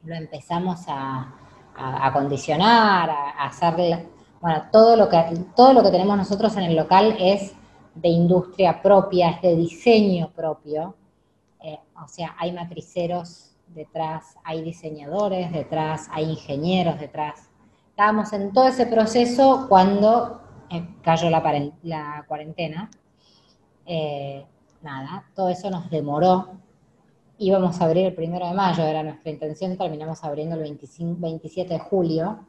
lo 0.06 0.16
empezamos 0.16 0.86
a, 0.88 1.36
acondicionar, 1.80 3.10
a, 3.10 3.30
a 3.32 3.48
hacer, 3.48 4.08
bueno, 4.42 4.64
todo 4.72 4.96
lo, 4.96 5.10
que, 5.10 5.24
todo 5.56 5.74
lo 5.74 5.84
que 5.84 5.92
tenemos 5.92 6.18
nosotros 6.18 6.56
en 6.58 6.64
el 6.64 6.76
local 6.76 7.16
es 7.20 7.54
de 7.96 8.10
industria 8.10 8.82
propia, 8.82 9.32
es 9.32 9.42
de 9.42 9.56
diseño 9.56 10.32
propio, 10.32 10.96
eh, 11.62 11.80
o 12.02 12.08
sea, 12.08 12.36
hay 12.38 12.52
matriceros 12.54 13.52
detrás, 13.68 14.36
hay 14.44 14.62
diseñadores 14.62 15.52
detrás, 15.52 16.08
hay 16.12 16.26
ingenieros 16.32 17.00
detrás. 17.00 17.50
Estábamos 17.90 18.32
en 18.34 18.54
todo 18.54 18.68
ese 18.68 18.86
proceso 18.86 19.66
cuando 19.68 20.42
eh, 20.70 20.88
cayó 21.02 21.30
la, 21.30 21.42
cuarentena. 22.28 22.90
Eh, 23.86 24.46
nada, 24.82 25.26
todo 25.36 25.50
eso 25.50 25.70
nos 25.70 25.90
demoró. 25.90 26.48
Íbamos 27.40 27.80
a 27.80 27.86
abrir 27.86 28.06
el 28.06 28.14
primero 28.14 28.46
de 28.48 28.54
mayo, 28.54 28.84
era 28.84 29.02
nuestra 29.02 29.32
intención, 29.32 29.78
terminamos 29.78 30.24
abriendo 30.24 30.56
el 30.56 30.62
27 30.62 31.74
de 31.74 31.80
julio. 31.80 32.46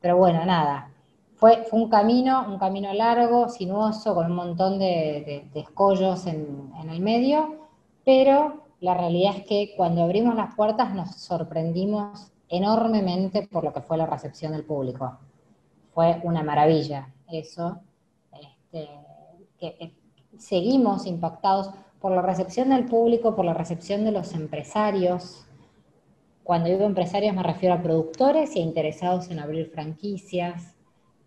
pero 0.00 0.16
bueno, 0.16 0.44
nada, 0.46 0.90
fue, 1.36 1.64
fue, 1.64 1.80
un 1.80 1.90
camino, 1.90 2.46
un 2.48 2.58
camino 2.58 2.92
largo, 2.94 3.48
sinuoso, 3.50 4.14
con 4.14 4.26
un 4.26 4.36
montón 4.36 4.78
de, 4.78 5.46
escollos 5.54 6.26
en, 6.26 6.72
el 6.90 7.00
medio, 7.00 7.68
pero 8.04 8.64
la 8.80 8.94
realidad 8.94 9.36
es 9.36 9.44
que 9.46 9.74
cuando 9.76 10.02
abrimos 10.02 10.34
las 10.34 10.54
puertas 10.54 10.94
nos 10.94 11.14
sorprendimos 11.16 12.32
enormemente 12.48 13.46
por 13.46 13.64
lo 13.64 13.72
que 13.72 13.82
fue 13.82 13.98
la 13.98 14.06
recepción 14.06 14.52
del 14.52 14.64
público. 14.64 15.18
Fue 15.92 16.20
una 16.24 16.42
maravilla 16.42 17.14
eso, 17.28 17.78
este, 18.32 18.88
eh, 19.60 19.94
seguimos 20.38 21.06
impactados 21.06 21.70
por 22.04 22.12
la 22.12 22.20
recepción 22.20 22.68
del 22.68 22.84
público, 22.84 23.34
por 23.34 23.46
la 23.46 23.54
recepción 23.54 24.04
de 24.04 24.12
los 24.12 24.34
empresarios. 24.34 25.46
Cuando 26.42 26.68
digo 26.68 26.84
empresarios 26.84 27.34
me 27.34 27.42
refiero 27.42 27.74
a 27.74 27.82
productores 27.82 28.54
y 28.54 28.58
a 28.58 28.62
interesados 28.62 29.30
en 29.30 29.38
abrir 29.38 29.70
franquicias. 29.70 30.74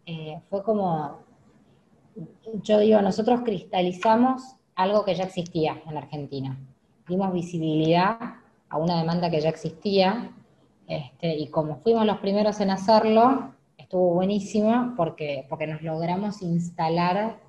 Eh, 0.05 0.39
fue 0.51 0.61
como, 0.61 1.17
yo 2.61 2.77
digo, 2.77 3.01
nosotros 3.01 3.41
cristalizamos 3.43 4.43
algo 4.75 5.03
que 5.03 5.15
ya 5.15 5.23
existía 5.23 5.81
en 5.89 5.97
Argentina. 5.97 6.55
Dimos 7.09 7.33
visibilidad 7.33 8.19
a 8.69 8.77
una 8.77 8.99
demanda 8.99 9.31
que 9.31 9.41
ya 9.41 9.49
existía, 9.49 10.29
este, 10.85 11.37
y 11.37 11.47
como 11.47 11.77
fuimos 11.77 12.05
los 12.05 12.19
primeros 12.19 12.59
en 12.59 12.69
hacerlo, 12.69 13.51
estuvo 13.79 14.13
buenísimo 14.13 14.93
porque, 14.95 15.43
porque 15.49 15.65
nos 15.65 15.81
logramos 15.81 16.43
instalar 16.43 17.39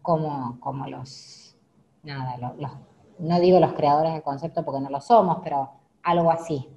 como, 0.00 0.58
como 0.60 0.86
los, 0.86 1.43
nada, 2.04 2.36
no 3.18 3.40
digo 3.40 3.60
los 3.60 3.72
creadores 3.74 4.12
del 4.12 4.22
concepto 4.22 4.64
porque 4.64 4.80
no 4.80 4.90
lo 4.90 5.00
somos, 5.00 5.38
pero 5.42 5.70
algo 6.02 6.30
así. 6.30 6.68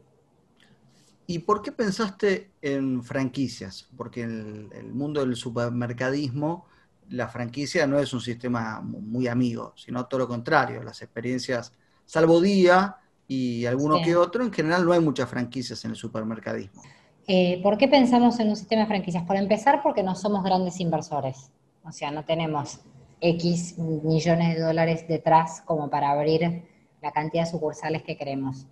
¿Y 1.25 1.39
por 1.39 1.62
qué 1.62 1.72
pensaste 1.72 2.51
en 2.62 3.03
franquicias? 3.03 3.89
Porque 3.98 4.22
en 4.22 4.69
el 4.74 4.93
mundo 4.93 5.19
del 5.19 5.36
supermercadismo 5.36 6.65
la 7.10 7.27
franquicia 7.27 7.88
no 7.88 8.00
es 8.00 8.13
un 8.13 8.22
sistema 8.22 8.81
muy 8.81 9.27
amigo, 9.27 9.74
sino 9.75 10.05
todo 10.05 10.22
lo 10.22 10.27
contrario. 10.27 10.84
Las 10.84 11.01
experiencias, 11.01 11.74
salvo 12.05 12.39
día 12.39 12.98
y 13.27 13.65
alguno 13.65 14.01
que 14.01 14.15
otro, 14.15 14.43
en 14.43 14.53
general 14.53 14.86
no 14.86 14.93
hay 14.93 15.01
muchas 15.01 15.29
franquicias 15.29 15.84
en 15.86 15.91
el 15.91 15.98
supermercadismo. 15.98 16.81
Eh, 17.27 17.60
¿Por 17.62 17.77
qué 17.77 17.89
pensamos 17.89 18.39
en 18.39 18.50
un 18.50 18.55
sistema 18.55 18.84
de 18.84 18.88
franquicias? 18.88 19.24
Por 19.25 19.36
empezar, 19.36 19.81
porque 19.84 20.03
no 20.03 20.15
somos 20.15 20.43
grandes 20.43 20.79
inversores. 20.79 21.51
O 21.84 21.91
sea, 21.91 22.10
no 22.10 22.24
tenemos 22.24 22.79
X 23.21 23.77
millones 23.77 24.55
de 24.55 24.62
dólares 24.62 25.07
detrás 25.07 25.62
como 25.62 25.89
para 25.89 26.12
abrir 26.12 26.63
la 27.01 27.12
cantidad 27.12 27.43
de 27.43 27.51
sucursales 27.51 28.03
que 28.03 28.17
queremos. 28.17 28.67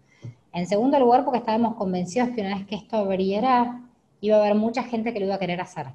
En 0.53 0.67
segundo 0.67 0.99
lugar, 0.99 1.25
porque 1.25 1.39
estábamos 1.39 1.75
convencidos 1.75 2.29
que 2.29 2.41
una 2.41 2.55
vez 2.55 2.65
que 2.65 2.75
esto 2.75 2.97
abriera, 2.97 3.81
iba 4.21 4.37
a 4.37 4.39
haber 4.39 4.55
mucha 4.55 4.83
gente 4.83 5.13
que 5.13 5.19
lo 5.19 5.25
iba 5.25 5.35
a 5.35 5.39
querer 5.39 5.61
hacer. 5.61 5.87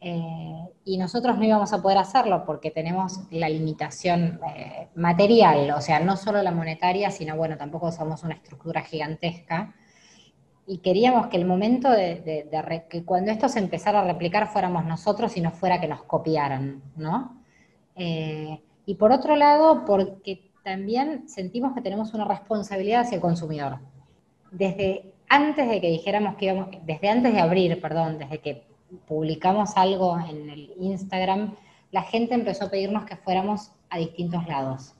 Eh, 0.00 0.68
y 0.84 0.96
nosotros 0.96 1.36
no 1.36 1.44
íbamos 1.44 1.72
a 1.72 1.82
poder 1.82 1.98
hacerlo 1.98 2.44
porque 2.46 2.70
tenemos 2.70 3.20
la 3.32 3.48
limitación 3.48 4.40
eh, 4.54 4.88
material, 4.94 5.72
o 5.72 5.80
sea, 5.80 5.98
no 5.98 6.16
solo 6.16 6.40
la 6.40 6.52
monetaria, 6.52 7.10
sino 7.10 7.36
bueno, 7.36 7.56
tampoco 7.56 7.90
somos 7.90 8.22
una 8.22 8.34
estructura 8.34 8.82
gigantesca. 8.82 9.74
Y 10.66 10.78
queríamos 10.78 11.28
que 11.28 11.38
el 11.38 11.46
momento 11.46 11.90
de, 11.90 12.46
que 12.88 13.04
cuando 13.04 13.30
esto 13.32 13.48
se 13.48 13.58
empezara 13.58 14.00
a 14.00 14.04
replicar 14.04 14.48
fuéramos 14.48 14.84
nosotros 14.84 15.36
y 15.36 15.40
no 15.40 15.50
fuera 15.50 15.80
que 15.80 15.88
nos 15.88 16.02
copiaran, 16.04 16.82
¿no? 16.94 17.37
Eh, 17.98 18.60
y 18.86 18.94
por 18.94 19.12
otro 19.12 19.36
lado, 19.36 19.84
porque 19.84 20.50
también 20.64 21.28
sentimos 21.28 21.74
que 21.74 21.82
tenemos 21.82 22.14
una 22.14 22.24
responsabilidad 22.24 23.02
hacia 23.02 23.16
el 23.16 23.20
consumidor. 23.20 23.78
Desde 24.50 25.12
antes 25.28 25.68
de 25.68 25.80
que 25.80 25.90
dijéramos 25.90 26.36
que 26.36 26.46
íbamos, 26.46 26.68
desde 26.84 27.08
antes 27.08 27.32
de 27.32 27.40
abrir, 27.40 27.80
perdón, 27.80 28.18
desde 28.18 28.38
que 28.38 28.66
publicamos 29.06 29.76
algo 29.76 30.18
en 30.18 30.48
el 30.48 30.72
Instagram, 30.78 31.54
la 31.90 32.02
gente 32.02 32.34
empezó 32.34 32.66
a 32.66 32.70
pedirnos 32.70 33.04
que 33.04 33.16
fuéramos 33.16 33.72
a 33.90 33.98
distintos 33.98 34.46
lados. 34.46 34.94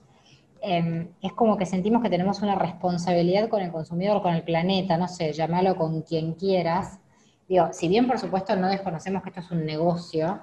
Em, 0.60 1.08
es 1.22 1.32
como 1.34 1.56
que 1.56 1.66
sentimos 1.66 2.02
que 2.02 2.10
tenemos 2.10 2.42
una 2.42 2.56
responsabilidad 2.56 3.48
con 3.48 3.62
el 3.62 3.70
consumidor, 3.70 4.22
con 4.22 4.34
el 4.34 4.42
planeta, 4.42 4.96
no 4.96 5.06
sé, 5.06 5.32
llámalo 5.32 5.76
con 5.76 6.02
quien 6.02 6.34
quieras. 6.34 6.98
Digo, 7.48 7.68
si 7.72 7.88
bien 7.88 8.06
por 8.06 8.18
supuesto 8.18 8.56
no 8.56 8.68
desconocemos 8.68 9.22
que 9.22 9.30
esto 9.30 9.40
es 9.40 9.50
un 9.50 9.64
negocio, 9.64 10.40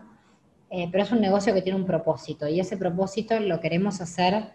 eh, 0.70 0.88
pero 0.92 1.04
es 1.04 1.12
un 1.12 1.22
negocio 1.22 1.54
que 1.54 1.62
tiene 1.62 1.78
un 1.78 1.86
propósito 1.86 2.48
y 2.48 2.60
ese 2.60 2.78
propósito 2.78 3.40
lo 3.40 3.60
queremos 3.60 4.02
hacer 4.02 4.52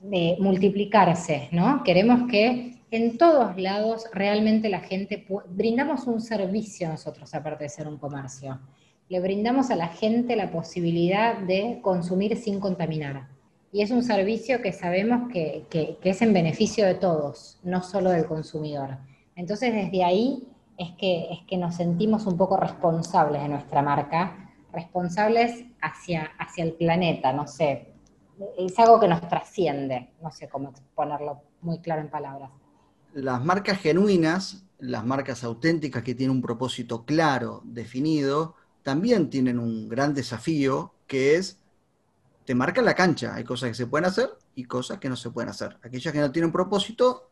de 0.00 0.36
multiplicarse, 0.40 1.48
¿no? 1.52 1.82
Queremos 1.84 2.30
que 2.30 2.76
en 2.90 3.18
todos 3.18 3.56
lados 3.58 4.06
realmente 4.12 4.68
la 4.68 4.80
gente, 4.80 5.26
brindamos 5.48 6.06
un 6.06 6.20
servicio 6.20 6.88
nosotros 6.88 7.34
aparte 7.34 7.64
de 7.64 7.70
ser 7.70 7.88
un 7.88 7.98
comercio. 7.98 8.60
Le 9.08 9.20
brindamos 9.20 9.70
a 9.70 9.76
la 9.76 9.88
gente 9.88 10.36
la 10.36 10.50
posibilidad 10.50 11.38
de 11.38 11.80
consumir 11.82 12.36
sin 12.36 12.60
contaminar. 12.60 13.28
Y 13.72 13.82
es 13.82 13.90
un 13.90 14.02
servicio 14.02 14.62
que 14.62 14.72
sabemos 14.72 15.30
que, 15.30 15.98
es 16.02 16.22
en 16.22 16.32
beneficio 16.32 16.86
de 16.86 16.94
todos, 16.94 17.58
no 17.62 17.82
solo 17.82 18.10
del 18.10 18.26
consumidor. 18.26 18.98
Entonces 19.34 19.74
desde 19.74 20.02
ahí 20.02 20.48
es 20.78 20.90
que, 20.98 21.32
es 21.32 21.40
que 21.46 21.56
nos 21.56 21.76
sentimos 21.76 22.26
un 22.26 22.36
poco 22.36 22.56
responsables 22.56 23.42
de 23.42 23.48
nuestra 23.48 23.82
marca, 23.82 24.52
responsables 24.72 25.64
hacia, 25.80 26.32
hacia 26.38 26.64
el 26.64 26.74
planeta, 26.74 27.32
no 27.32 27.46
sé. 27.46 27.94
Es 28.58 28.78
algo 28.78 29.00
que 29.00 29.08
nos 29.08 29.26
trasciende, 29.28 30.12
no 30.22 30.30
sé 30.30 30.48
cómo 30.48 30.72
ponerlo 30.94 31.42
muy 31.62 31.78
claro 31.80 32.02
en 32.02 32.10
palabras 32.10 32.50
las 33.16 33.42
marcas 33.42 33.78
genuinas, 33.78 34.66
las 34.78 35.04
marcas 35.04 35.42
auténticas 35.42 36.02
que 36.02 36.14
tienen 36.14 36.36
un 36.36 36.42
propósito 36.42 37.06
claro, 37.06 37.62
definido, 37.64 38.54
también 38.82 39.30
tienen 39.30 39.58
un 39.58 39.88
gran 39.88 40.12
desafío 40.12 40.92
que 41.06 41.36
es, 41.36 41.58
te 42.44 42.54
marcan 42.54 42.84
la 42.84 42.94
cancha. 42.94 43.34
Hay 43.34 43.42
cosas 43.42 43.70
que 43.70 43.74
se 43.74 43.86
pueden 43.86 44.04
hacer 44.04 44.28
y 44.54 44.64
cosas 44.64 44.98
que 44.98 45.08
no 45.08 45.16
se 45.16 45.30
pueden 45.30 45.48
hacer. 45.48 45.78
Aquellas 45.82 46.12
que 46.12 46.20
no 46.20 46.30
tienen 46.30 46.52
propósito 46.52 47.30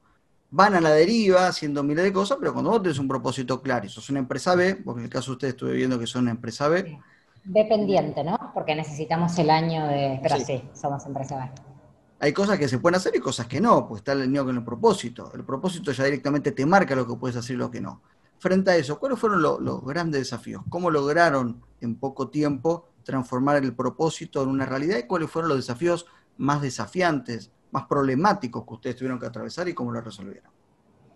van 0.54 0.76
a 0.76 0.80
la 0.80 0.90
deriva 0.90 1.48
haciendo 1.48 1.82
miles 1.82 2.04
de 2.04 2.12
cosas, 2.12 2.38
pero 2.38 2.52
cuando 2.52 2.70
vos 2.70 2.82
tenés 2.82 3.00
un 3.00 3.08
propósito 3.08 3.60
claro 3.60 3.86
y 3.86 3.88
sos 3.88 4.08
una 4.10 4.20
empresa 4.20 4.54
B, 4.54 4.76
porque 4.76 5.00
en 5.00 5.04
el 5.06 5.10
caso 5.10 5.32
de 5.32 5.34
ustedes 5.34 5.54
estuve 5.54 5.72
viendo 5.72 5.98
que 5.98 6.06
son 6.06 6.22
una 6.22 6.30
empresa 6.30 6.68
B. 6.68 6.96
Dependiente, 7.42 8.22
¿no? 8.22 8.38
Porque 8.54 8.74
necesitamos 8.74 9.36
el 9.38 9.50
año 9.50 9.86
de... 9.88 10.20
Pero 10.22 10.36
sí 10.38 10.62
somos 10.72 11.04
empresa 11.06 11.36
B 11.36 11.74
hay 12.20 12.32
cosas 12.32 12.58
que 12.58 12.68
se 12.68 12.78
pueden 12.78 12.96
hacer 12.96 13.14
y 13.14 13.20
cosas 13.20 13.46
que 13.46 13.60
no, 13.60 13.86
pues 13.86 14.00
está 14.00 14.12
alineado 14.12 14.46
con 14.46 14.56
el 14.56 14.64
propósito. 14.64 15.30
El 15.34 15.44
propósito 15.44 15.92
ya 15.92 16.04
directamente 16.04 16.52
te 16.52 16.64
marca 16.64 16.94
lo 16.94 17.06
que 17.06 17.16
puedes 17.16 17.36
hacer 17.36 17.56
y 17.56 17.58
lo 17.58 17.70
que 17.70 17.82
no. 17.82 18.00
Frente 18.38 18.70
a 18.70 18.76
eso, 18.76 18.98
¿cuáles 18.98 19.18
fueron 19.18 19.42
los 19.42 19.84
grandes 19.84 20.22
desafíos? 20.22 20.62
¿Cómo 20.70 20.90
lograron 20.90 21.62
en 21.82 21.96
poco 21.96 22.30
tiempo 22.30 22.88
transformar 23.02 23.62
el 23.62 23.74
propósito 23.74 24.42
en 24.42 24.48
una 24.48 24.64
realidad? 24.64 24.96
¿Y 24.96 25.02
cuáles 25.02 25.30
fueron 25.30 25.50
los 25.50 25.58
desafíos 25.58 26.06
más 26.38 26.62
desafiantes, 26.62 27.50
más 27.74 27.86
problemáticos 27.86 28.64
que 28.64 28.74
ustedes 28.74 28.96
tuvieron 28.96 29.18
que 29.18 29.26
atravesar 29.26 29.68
y 29.68 29.74
cómo 29.74 29.90
lo 29.90 30.00
resolvieron? 30.00 30.50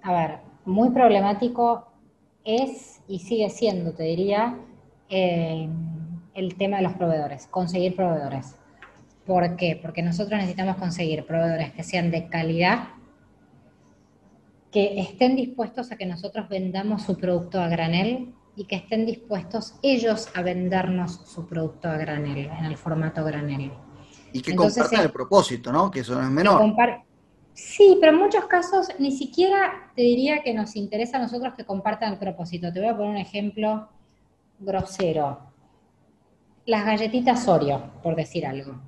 A 0.03 0.13
ver, 0.13 0.39
muy 0.65 0.91
problemático 0.91 1.87
es 2.45 3.01
y 3.07 3.21
sigue 3.21 3.49
siendo, 3.49 3.93
te 3.93 4.03
diría, 4.03 4.59
eh, 5.09 5.69
el 6.35 6.57
tema 6.57 6.79
de 6.79 6.83
los 6.83 6.95
proveedores, 6.95 7.47
conseguir 7.47 7.95
proveedores. 7.95 8.57
¿Por 9.25 9.57
qué? 9.57 9.79
Porque 9.81 10.03
nosotros 10.03 10.39
necesitamos 10.39 10.77
conseguir 10.77 11.25
proveedores 11.25 11.73
que 11.73 11.85
sean 11.85 12.11
de 12.11 12.29
calidad, 12.29 12.89
que 14.73 15.01
estén 15.01 15.37
dispuestos 15.37 15.93
a 15.93 15.97
que 15.97 16.07
nosotros 16.07 16.49
vendamos 16.49 17.03
su 17.03 17.17
producto 17.17 17.61
a 17.61 17.69
granel 17.69 18.35
y 18.57 18.65
que 18.65 18.77
estén 18.77 19.07
dispuestos 19.07 19.79
ellos 19.83 20.29
a 20.35 20.43
vendernos 20.43 21.21
su 21.25 21.47
producto 21.47 21.89
a 21.89 21.97
granel, 21.97 22.51
en 22.59 22.65
el 22.65 22.77
formato 22.77 23.25
granel. 23.25 23.71
Y 24.33 24.43
que 24.43 24.55
compartan 24.55 25.01
el 25.03 25.11
propósito, 25.11 25.73
¿no? 25.73 25.91
Que 25.91 26.01
eso 26.01 26.15
no 26.15 26.23
es 26.23 26.31
menor. 26.31 26.63
Sí, 27.59 27.99
pero 28.01 28.13
en 28.13 28.19
muchos 28.21 28.45
casos 28.45 28.87
ni 29.01 29.11
siquiera 29.11 29.91
te 29.97 30.03
diría 30.03 30.45
que 30.45 30.55
nos 30.55 30.77
interesa 30.77 31.17
a 31.17 31.21
nosotros 31.21 31.55
que 31.55 31.65
compartan 31.65 32.13
el 32.13 32.19
propósito. 32.19 32.73
Te 32.73 32.79
voy 32.79 32.89
a 32.89 32.97
poner 32.97 33.11
un 33.11 33.17
ejemplo 33.17 33.89
grosero. 34.61 35.41
Las 36.67 36.85
galletitas 36.85 37.49
Oreo, 37.49 37.91
por 38.01 38.15
decir 38.15 38.47
algo. 38.47 38.81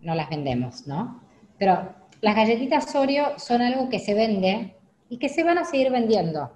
No 0.00 0.14
las 0.14 0.30
vendemos, 0.30 0.86
¿no? 0.86 1.20
Pero 1.58 1.94
las 2.22 2.34
galletitas 2.34 2.94
Oreo 2.94 3.38
son 3.38 3.60
algo 3.60 3.90
que 3.90 3.98
se 3.98 4.14
vende 4.14 4.76
y 5.10 5.18
que 5.18 5.28
se 5.28 5.44
van 5.44 5.58
a 5.58 5.66
seguir 5.66 5.92
vendiendo. 5.92 6.50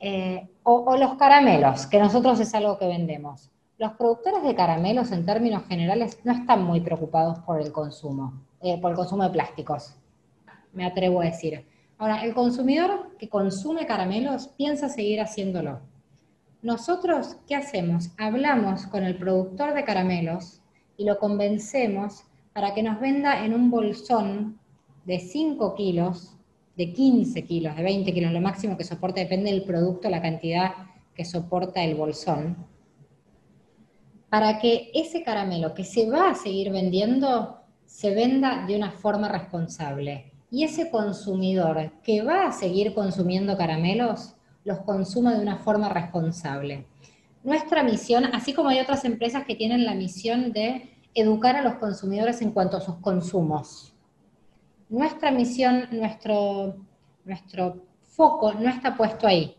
Eh, 0.00 0.48
o, 0.62 0.96
los 0.96 1.14
caramelos, 1.14 1.86
que 1.86 1.98
nosotros 1.98 2.40
es 2.40 2.54
algo 2.54 2.78
que 2.78 2.86
vendemos. 2.86 3.51
Los 3.82 3.94
productores 3.94 4.44
de 4.44 4.54
caramelos, 4.54 5.10
en 5.10 5.26
términos 5.26 5.64
generales, 5.66 6.20
no 6.22 6.32
están 6.32 6.62
muy 6.62 6.82
preocupados 6.82 7.40
por 7.40 7.60
el 7.60 7.72
consumo, 7.72 8.32
eh, 8.60 8.80
por 8.80 8.92
el 8.92 8.96
consumo 8.96 9.24
de 9.24 9.30
plásticos, 9.30 9.96
me 10.72 10.86
atrevo 10.86 11.20
a 11.20 11.24
decir. 11.24 11.66
Ahora, 11.98 12.24
el 12.24 12.32
consumidor 12.32 13.16
que 13.18 13.28
consume 13.28 13.84
caramelos 13.84 14.46
piensa 14.56 14.88
seguir 14.88 15.20
haciéndolo. 15.20 15.80
Nosotros, 16.62 17.38
¿qué 17.48 17.56
hacemos? 17.56 18.12
Hablamos 18.18 18.86
con 18.86 19.02
el 19.02 19.16
productor 19.16 19.74
de 19.74 19.82
caramelos 19.82 20.60
y 20.96 21.04
lo 21.04 21.18
convencemos 21.18 22.22
para 22.52 22.74
que 22.74 22.84
nos 22.84 23.00
venda 23.00 23.44
en 23.44 23.52
un 23.52 23.68
bolsón 23.68 24.60
de 25.06 25.18
5 25.18 25.74
kilos 25.74 26.36
de 26.76 26.92
15 26.92 27.42
kilos, 27.46 27.74
de 27.74 27.82
20 27.82 28.14
kilos, 28.14 28.30
lo 28.30 28.40
máximo 28.40 28.76
que 28.76 28.84
soporta, 28.84 29.20
depende 29.20 29.50
del 29.50 29.64
producto, 29.64 30.08
la 30.08 30.22
cantidad 30.22 30.70
que 31.16 31.24
soporta 31.24 31.82
el 31.82 31.96
bolsón, 31.96 32.70
para 34.32 34.58
que 34.60 34.90
ese 34.94 35.22
caramelo 35.22 35.74
que 35.74 35.84
se 35.84 36.08
va 36.08 36.30
a 36.30 36.34
seguir 36.34 36.72
vendiendo 36.72 37.60
se 37.84 38.14
venda 38.14 38.64
de 38.66 38.74
una 38.74 38.90
forma 38.90 39.28
responsable. 39.28 40.32
Y 40.50 40.64
ese 40.64 40.90
consumidor 40.90 41.92
que 42.02 42.22
va 42.22 42.46
a 42.46 42.52
seguir 42.52 42.94
consumiendo 42.94 43.58
caramelos, 43.58 44.34
los 44.64 44.78
consuma 44.80 45.34
de 45.34 45.42
una 45.42 45.58
forma 45.58 45.90
responsable. 45.90 46.86
Nuestra 47.44 47.82
misión, 47.82 48.24
así 48.32 48.54
como 48.54 48.70
hay 48.70 48.80
otras 48.80 49.04
empresas 49.04 49.44
que 49.44 49.54
tienen 49.54 49.84
la 49.84 49.94
misión 49.94 50.54
de 50.54 50.96
educar 51.12 51.54
a 51.56 51.62
los 51.62 51.74
consumidores 51.74 52.40
en 52.40 52.52
cuanto 52.52 52.78
a 52.78 52.80
sus 52.80 52.96
consumos, 53.02 53.94
nuestra 54.88 55.30
misión, 55.30 55.88
nuestro, 55.92 56.76
nuestro 57.26 57.84
foco 58.04 58.54
no 58.54 58.70
está 58.70 58.96
puesto 58.96 59.26
ahí. 59.26 59.58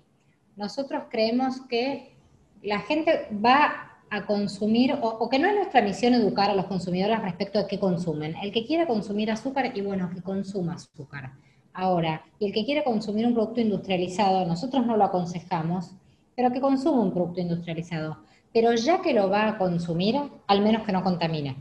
Nosotros 0.56 1.04
creemos 1.12 1.62
que 1.70 2.18
la 2.64 2.80
gente 2.80 3.30
va 3.34 3.92
a 4.14 4.28
consumir, 4.28 4.96
o, 5.02 5.28
que 5.28 5.40
no 5.40 5.48
es 5.48 5.56
nuestra 5.56 5.82
misión 5.82 6.14
educar 6.14 6.52
a 6.52 6.54
los 6.54 6.66
consumidores 6.66 7.20
respecto 7.24 7.58
a 7.58 7.66
qué 7.66 7.80
consumen. 7.80 8.36
El 8.44 8.52
que 8.52 8.64
quiera 8.64 8.86
consumir 8.86 9.32
azúcar, 9.32 9.76
y 9.76 9.82
bueno, 9.82 10.12
que 10.14 10.22
consuma 10.22 10.76
azúcar. 10.76 11.32
Ahora, 11.74 12.24
y 12.38 12.46
el 12.46 12.54
que 12.54 12.64
quiere 12.64 12.84
consumir 12.84 13.26
un 13.26 13.34
producto 13.34 13.60
industrializado, 13.60 14.46
nosotros 14.46 14.86
no 14.86 14.98
lo 14.98 15.06
aconsejamos, 15.06 15.96
pero 16.36 16.52
que 16.52 16.62
consuma 16.62 17.02
un 17.02 17.12
producto 17.12 17.42
industrializado. 17.42 18.20
Pero 18.54 18.76
ya 18.76 19.02
que 19.02 19.14
lo 19.14 19.32
va 19.32 19.48
a 19.48 19.58
consumir, 19.58 20.16
al 20.46 20.62
menos 20.62 20.84
que 20.84 20.92
no 20.92 21.02
contamine, 21.02 21.56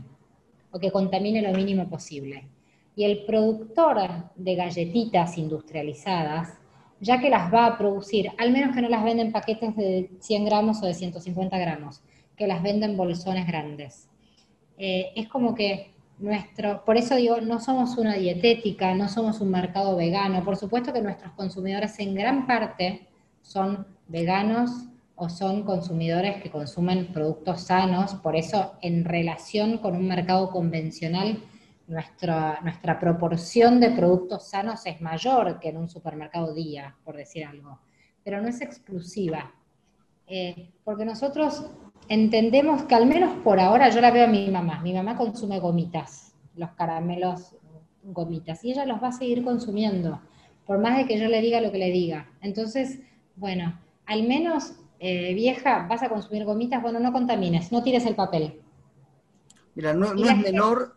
o 0.71 0.77
que 0.77 0.91
contamine 0.91 1.41
lo 1.41 1.57
mínimo 1.57 1.89
posible 1.89 2.47
y 2.95 3.05
el 3.05 3.25
productor 3.25 3.97
de 4.35 4.55
galletitas 4.55 5.39
industrializadas, 5.39 6.59
ya 6.99 7.19
que 7.19 7.31
las 7.31 7.51
va 7.51 7.65
a 7.65 7.77
producir, 7.77 8.29
al 8.37 8.51
menos 8.51 8.75
que 8.75 8.81
no 8.83 8.89
las 8.89 9.03
venden 9.03 9.31
paquetes 9.31 9.75
de 9.75 10.11
100 10.19 10.45
gramos 10.45 10.83
o 10.83 10.85
de 10.85 10.93
150 10.93 11.57
gramos, 11.57 12.03
que 12.35 12.47
las 12.47 12.63
venden 12.63 12.97
bolsones 12.97 13.47
grandes. 13.47 14.09
Eh, 14.77 15.11
es 15.15 15.27
como 15.27 15.53
que 15.55 15.93
nuestro, 16.19 16.83
por 16.85 16.97
eso 16.97 17.15
digo, 17.15 17.41
no 17.41 17.59
somos 17.59 17.97
una 17.97 18.15
dietética, 18.15 18.95
no 18.95 19.07
somos 19.09 19.41
un 19.41 19.51
mercado 19.51 19.95
vegano. 19.95 20.43
Por 20.43 20.57
supuesto 20.57 20.93
que 20.93 21.01
nuestros 21.01 21.33
consumidores 21.33 21.99
en 21.99 22.15
gran 22.15 22.47
parte 22.47 23.07
son 23.41 23.85
veganos 24.07 24.71
o 25.15 25.29
son 25.29 25.63
consumidores 25.63 26.41
que 26.41 26.49
consumen 26.49 27.13
productos 27.13 27.61
sanos, 27.61 28.15
por 28.15 28.35
eso 28.35 28.73
en 28.81 29.05
relación 29.05 29.77
con 29.77 29.95
un 29.95 30.07
mercado 30.07 30.49
convencional 30.49 31.39
nuestra, 31.87 32.59
nuestra 32.63 32.99
proporción 32.99 33.79
de 33.79 33.91
productos 33.91 34.49
sanos 34.49 34.85
es 34.85 35.01
mayor 35.01 35.59
que 35.59 35.69
en 35.69 35.77
un 35.77 35.89
supermercado 35.89 36.53
día, 36.53 36.95
por 37.03 37.15
decir 37.15 37.45
algo, 37.45 37.79
pero 38.23 38.41
no 38.41 38.47
es 38.47 38.61
exclusiva. 38.61 39.53
Eh, 40.27 40.71
porque 40.83 41.05
nosotros 41.05 41.65
entendemos 42.07 42.83
que 42.83 42.95
al 42.95 43.05
menos 43.05 43.35
por 43.43 43.59
ahora, 43.59 43.89
yo 43.89 44.01
la 44.01 44.11
veo 44.11 44.25
a 44.25 44.29
mi 44.29 44.49
mamá, 44.49 44.81
mi 44.81 44.93
mamá 44.93 45.17
consume 45.17 45.59
gomitas, 45.59 46.33
los 46.55 46.71
caramelos 46.71 47.55
gomitas, 48.03 48.63
y 48.63 48.71
ella 48.71 48.85
los 48.85 49.01
va 49.01 49.09
a 49.09 49.11
seguir 49.11 49.43
consumiendo, 49.43 50.21
por 50.65 50.79
más 50.79 50.97
de 50.97 51.05
que 51.05 51.19
yo 51.19 51.27
le 51.27 51.41
diga 51.41 51.61
lo 51.61 51.71
que 51.71 51.77
le 51.77 51.91
diga. 51.91 52.29
Entonces, 52.41 52.99
bueno, 53.35 53.79
al 54.05 54.27
menos 54.27 54.73
eh, 54.99 55.33
vieja, 55.33 55.87
vas 55.89 56.03
a 56.03 56.09
consumir 56.09 56.45
gomitas, 56.45 56.81
bueno, 56.81 56.99
no 56.99 57.11
contamines, 57.11 57.71
no 57.71 57.83
tires 57.83 58.05
el 58.05 58.15
papel, 58.15 58.59
Mira, 59.75 59.93
no, 59.93 60.13
es 60.13 60.37
menor 60.37 60.93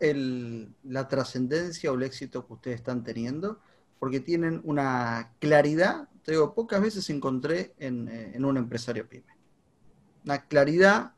la 0.83 1.07
trascendencia 1.07 1.91
o 1.91 1.95
el 1.95 2.03
éxito 2.03 2.45
que 2.45 2.53
ustedes 2.53 2.75
están 2.77 3.03
teniendo, 3.03 3.59
porque 3.99 4.19
tienen 4.19 4.61
una 4.63 5.33
claridad, 5.39 6.09
te 6.27 6.33
digo, 6.33 6.53
pocas 6.53 6.81
veces 6.81 7.09
encontré 7.09 7.73
en, 7.79 8.09
eh, 8.09 8.37
un 8.37 8.57
empresario 8.57 9.07
pyme. 9.07 9.33
Una 10.25 10.45
claridad 10.45 11.13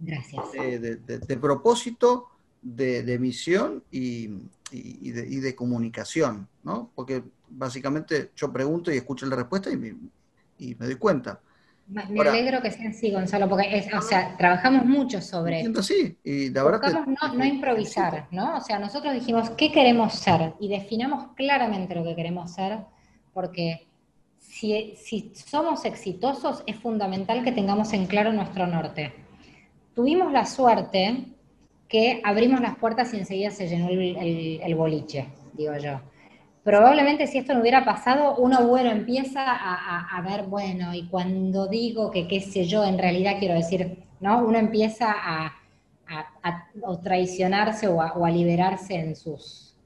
De, 0.00 1.36
propósito, 1.38 2.30
de, 2.62 3.18
misión 3.18 3.84
y, 3.90 4.28
de, 4.70 5.54
comunicación, 5.54 6.48
¿no? 6.64 6.90
Porque 6.94 7.22
básicamente 7.50 8.30
yo 8.34 8.50
pregunto 8.50 8.90
y 8.90 8.96
escucho 8.96 9.26
la 9.26 9.36
respuesta 9.36 9.70
y 9.70 9.76
me 9.76 10.86
doy 10.86 10.94
cuenta. 10.94 11.38
Me 11.88 12.22
alegro 12.22 12.62
que 12.62 12.70
sea 12.70 12.88
así, 12.88 13.12
Gonzalo, 13.12 13.50
porque 13.50 13.76
es, 13.76 13.92
o 13.92 14.00
sea, 14.00 14.38
trabajamos 14.38 14.86
mucho 14.86 15.20
sobre 15.20 15.60
eso. 15.60 15.82
Sí, 15.82 16.16
y 16.24 16.48
la 16.48 16.64
verdad 16.64 17.04
no, 17.20 17.34
no, 17.34 17.44
improvisar, 17.44 18.26
¿no? 18.30 18.56
O 18.56 18.60
sea, 18.62 18.78
nosotros 18.78 19.12
dijimos 19.12 19.50
qué 19.50 19.70
queremos 19.70 20.14
ser 20.14 20.54
y 20.58 20.68
definamos 20.70 21.34
claramente 21.36 21.94
lo 21.94 22.04
que 22.04 22.16
queremos 22.16 22.54
ser, 22.54 22.78
porque 23.34 23.86
si, 24.58 25.32
somos 25.34 25.84
exitosos 25.84 26.62
es 26.66 26.76
fundamental 26.76 27.44
que 27.44 27.52
tengamos 27.52 27.92
en 27.92 28.06
claro 28.06 28.32
nuestro 28.32 28.66
norte. 28.66 29.12
Tuvimos 29.94 30.32
la 30.32 30.46
suerte 30.46 31.24
que 31.88 32.20
abrimos 32.24 32.60
las 32.60 32.76
puertas 32.76 33.12
y 33.14 33.18
enseguida 33.18 33.50
se 33.50 33.68
llenó 33.68 33.88
el, 33.88 34.74
boliche, 34.74 35.28
digo 35.54 35.76
yo 35.76 36.00
probablemente 36.66 37.28
si 37.28 37.38
esto 37.38 37.54
no 37.54 37.60
hubiera 37.60 37.84
pasado, 37.84 38.34
uno, 38.38 38.66
bueno, 38.66 38.90
empieza 38.90 39.40
a, 39.46 40.20
ver, 40.22 40.46
bueno, 40.46 40.92
y 40.94 41.06
cuando 41.06 41.68
digo 41.68 42.10
que 42.10 42.26
qué 42.26 42.40
sé 42.40 42.64
yo, 42.64 42.84
en 42.84 42.98
realidad 42.98 43.36
quiero 43.38 43.54
decir, 43.54 44.02
¿no? 44.18 44.44
Uno 44.44 44.58
empieza 44.58 45.14
a, 45.16 45.52
traicionarse 47.04 47.86
o, 47.86 48.02
a, 48.02 48.30
liberarse 48.32 48.96
en 48.96 49.14
sus, 49.14 49.76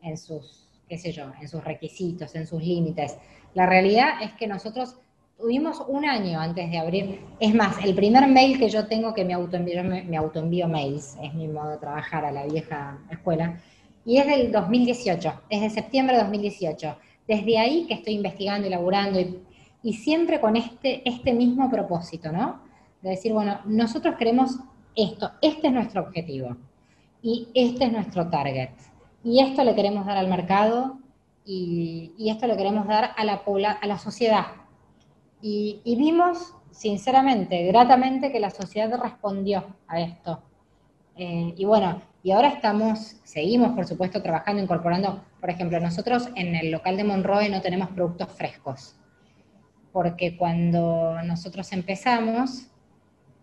en 0.00 0.16
sus, 0.16 0.69
qué 0.90 0.98
sé 0.98 1.12
yo, 1.12 1.30
en 1.40 1.48
sus 1.48 1.62
requisitos, 1.62 2.34
en 2.34 2.48
sus 2.48 2.60
límites. 2.62 3.16
La 3.54 3.64
realidad 3.64 4.20
es 4.22 4.32
que 4.32 4.48
nosotros 4.48 4.96
tuvimos 5.38 5.82
un 5.86 6.04
año 6.04 6.40
antes 6.40 6.68
de 6.68 6.78
abrir, 6.78 7.20
es 7.38 7.54
más, 7.54 7.82
el 7.84 7.94
primer 7.94 8.26
mail 8.26 8.58
que 8.58 8.68
yo 8.68 8.88
tengo 8.88 9.14
que 9.14 9.24
me 9.24 9.32
autoenvío, 9.32 9.84
me 9.84 10.16
autoenvío 10.16 10.66
mails, 10.66 11.16
es 11.22 11.32
mi 11.32 11.46
modo 11.46 11.70
de 11.70 11.78
trabajar 11.78 12.24
a 12.24 12.32
la 12.32 12.44
vieja 12.44 12.98
escuela, 13.08 13.60
y 14.04 14.16
es 14.16 14.26
del 14.26 14.50
2018, 14.50 15.42
es 15.48 15.60
de 15.60 15.70
septiembre 15.70 16.16
de 16.16 16.22
2018. 16.24 16.96
Desde 17.28 17.58
ahí 17.58 17.86
que 17.86 17.94
estoy 17.94 18.14
investigando, 18.14 18.66
elaborando 18.66 19.20
y, 19.20 19.38
y 19.84 19.92
siempre 19.92 20.40
con 20.40 20.56
este, 20.56 21.08
este 21.08 21.32
mismo 21.32 21.70
propósito, 21.70 22.32
¿no? 22.32 22.62
De 23.00 23.10
decir, 23.10 23.32
bueno, 23.32 23.60
nosotros 23.64 24.16
queremos 24.16 24.58
esto, 24.96 25.30
este 25.40 25.68
es 25.68 25.72
nuestro 25.72 26.02
objetivo 26.02 26.56
y 27.22 27.46
este 27.54 27.84
es 27.84 27.92
nuestro 27.92 28.28
target. 28.28 28.70
Y 29.22 29.40
esto 29.40 29.64
le 29.64 29.74
queremos 29.74 30.06
dar 30.06 30.16
al 30.16 30.28
mercado 30.28 30.98
y, 31.44 32.12
esto 32.30 32.46
le 32.46 32.56
queremos 32.56 32.86
dar 32.86 33.12
a 33.16 33.24
la, 33.24 33.42
a 33.80 33.86
la 33.86 33.98
sociedad. 33.98 34.46
Y, 35.42 35.80
vimos, 35.84 36.54
sinceramente, 36.70 37.66
gratamente, 37.66 38.30
que 38.30 38.40
la 38.40 38.50
sociedad 38.50 39.00
respondió 39.00 39.64
a 39.88 40.00
esto. 40.00 40.42
Eh, 41.16 41.54
y 41.56 41.64
bueno, 41.64 42.00
y 42.22 42.30
ahora 42.30 42.48
estamos, 42.48 43.16
seguimos 43.24 43.72
por 43.72 43.86
supuesto 43.86 44.22
trabajando, 44.22 44.62
incorporando, 44.62 45.24
por 45.40 45.50
ejemplo, 45.50 45.80
nosotros 45.80 46.28
en 46.34 46.54
el 46.54 46.70
local 46.70 46.96
de 46.96 47.04
Monroe 47.04 47.48
no 47.48 47.60
tenemos 47.60 47.88
productos 47.90 48.28
frescos. 48.32 48.96
porque 49.92 50.36
cuando 50.36 51.20
nosotros 51.24 51.72
empezamos, 51.72 52.68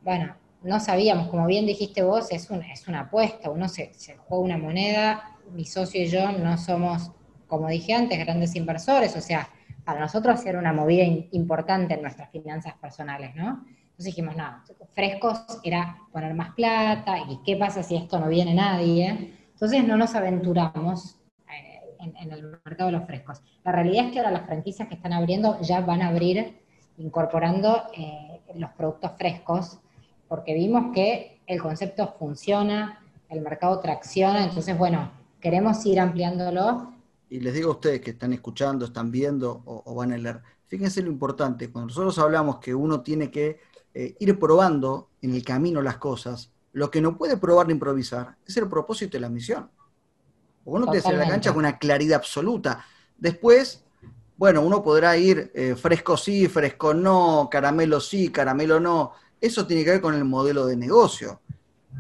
bueno, 0.01 0.33
no 0.63 0.79
sabíamos, 0.79 1.27
como 1.27 1.45
bien 1.45 1.65
dijiste 1.65 2.03
vos, 2.03 2.31
es 2.31 2.49
una, 2.49 2.71
es 2.71 2.87
una 2.87 3.01
apuesta, 3.01 3.49
uno 3.49 3.67
se, 3.67 3.93
se 3.95 4.15
juega 4.15 4.43
una 4.45 4.57
moneda, 4.57 5.36
mi 5.53 5.65
socio 5.65 6.01
y 6.01 6.07
yo 6.07 6.31
no 6.31 6.57
somos, 6.57 7.11
como 7.47 7.67
dije 7.67 7.93
antes, 7.93 8.19
grandes 8.19 8.55
inversores, 8.55 9.15
o 9.15 9.21
sea, 9.21 9.49
para 9.85 9.99
nosotros 9.99 10.45
era 10.45 10.59
una 10.59 10.73
movida 10.73 11.03
importante 11.31 11.93
en 11.93 12.01
nuestras 12.01 12.29
finanzas 12.29 12.73
personales, 12.73 13.33
¿no? 13.35 13.63
Entonces 13.97 14.13
dijimos, 14.13 14.35
no, 14.35 14.61
frescos 14.93 15.41
era 15.63 15.97
poner 16.11 16.33
más 16.35 16.53
plata, 16.53 17.17
y 17.19 17.39
qué 17.43 17.55
pasa 17.55 17.81
si 17.81 17.95
esto 17.95 18.19
no 18.19 18.27
viene 18.27 18.53
nadie. 18.53 19.33
Entonces 19.53 19.87
no 19.87 19.97
nos 19.97 20.13
aventuramos 20.13 21.19
eh, 21.49 21.81
en, 21.99 22.31
el 22.31 22.59
mercado 22.63 22.91
de 22.91 22.97
los 22.97 23.07
frescos. 23.07 23.41
La 23.63 23.71
realidad 23.71 24.05
es 24.05 24.11
que 24.11 24.19
ahora 24.19 24.29
las 24.29 24.45
franquicias 24.45 24.87
que 24.87 24.93
están 24.93 25.13
abriendo 25.13 25.59
ya 25.61 25.81
van 25.81 26.03
a 26.03 26.09
abrir 26.09 26.59
incorporando 26.97 27.85
eh, 27.97 28.41
los 28.53 28.69
productos 28.71 29.13
frescos, 29.17 29.79
porque 30.27 30.53
vimos 30.53 30.93
que 30.93 31.39
el 31.47 31.59
concepto 31.59 32.13
funciona, 32.19 32.99
el 33.29 33.41
mercado 33.41 33.79
tracciona, 33.79 34.43
entonces 34.43 34.77
bueno, 34.77 35.09
queremos 35.47 35.85
ir 35.85 35.97
ampliándolo 35.97 36.91
y 37.29 37.39
les 37.39 37.53
digo 37.53 37.69
a 37.69 37.75
ustedes 37.75 38.01
que 38.01 38.11
están 38.11 38.33
escuchando, 38.33 38.83
están 38.83 39.11
viendo 39.11 39.61
o, 39.63 39.95
van 39.95 40.11
a 40.11 40.17
leer, 40.17 40.41
fíjense 40.65 41.01
lo 41.01 41.09
importante, 41.09 41.71
cuando 41.71 41.87
nosotros 41.87 42.19
hablamos 42.19 42.59
que 42.59 42.75
uno 42.75 42.99
tiene 42.99 43.31
que 43.31 43.61
eh, 43.93 44.17
ir 44.19 44.37
probando 44.37 45.11
en 45.21 45.33
el 45.33 45.45
camino 45.45 45.81
las 45.81 45.99
cosas, 45.99 46.51
lo 46.73 46.91
que 46.91 46.99
no 46.99 47.17
puede 47.17 47.37
probar 47.37 47.67
ni 47.67 47.73
improvisar 47.73 48.35
es 48.45 48.57
el 48.57 48.67
propósito 48.67 49.13
de 49.13 49.21
la 49.21 49.29
misión. 49.29 49.71
Uno 50.65 50.91
te 50.91 50.97
hace 50.97 51.15
la 51.15 51.29
cancha 51.29 51.51
con 51.51 51.59
una 51.59 51.77
claridad 51.77 52.17
absoluta. 52.17 52.83
Después, 53.17 53.85
bueno, 54.35 54.61
uno 54.61 54.83
podrá 54.83 55.15
ir 55.15 55.49
eh, 55.55 55.75
fresco 55.77 56.17
sí, 56.17 56.49
fresco 56.49 56.93
no, 56.93 57.47
caramelo 57.49 58.01
sí, 58.01 58.33
caramelo 58.33 58.81
no. 58.81 59.13
Eso 59.39 59.65
tiene 59.65 59.85
que 59.85 59.91
ver 59.91 60.01
con 60.01 60.13
el 60.13 60.25
modelo 60.25 60.65
de 60.65 60.75
negocio. 60.75 61.39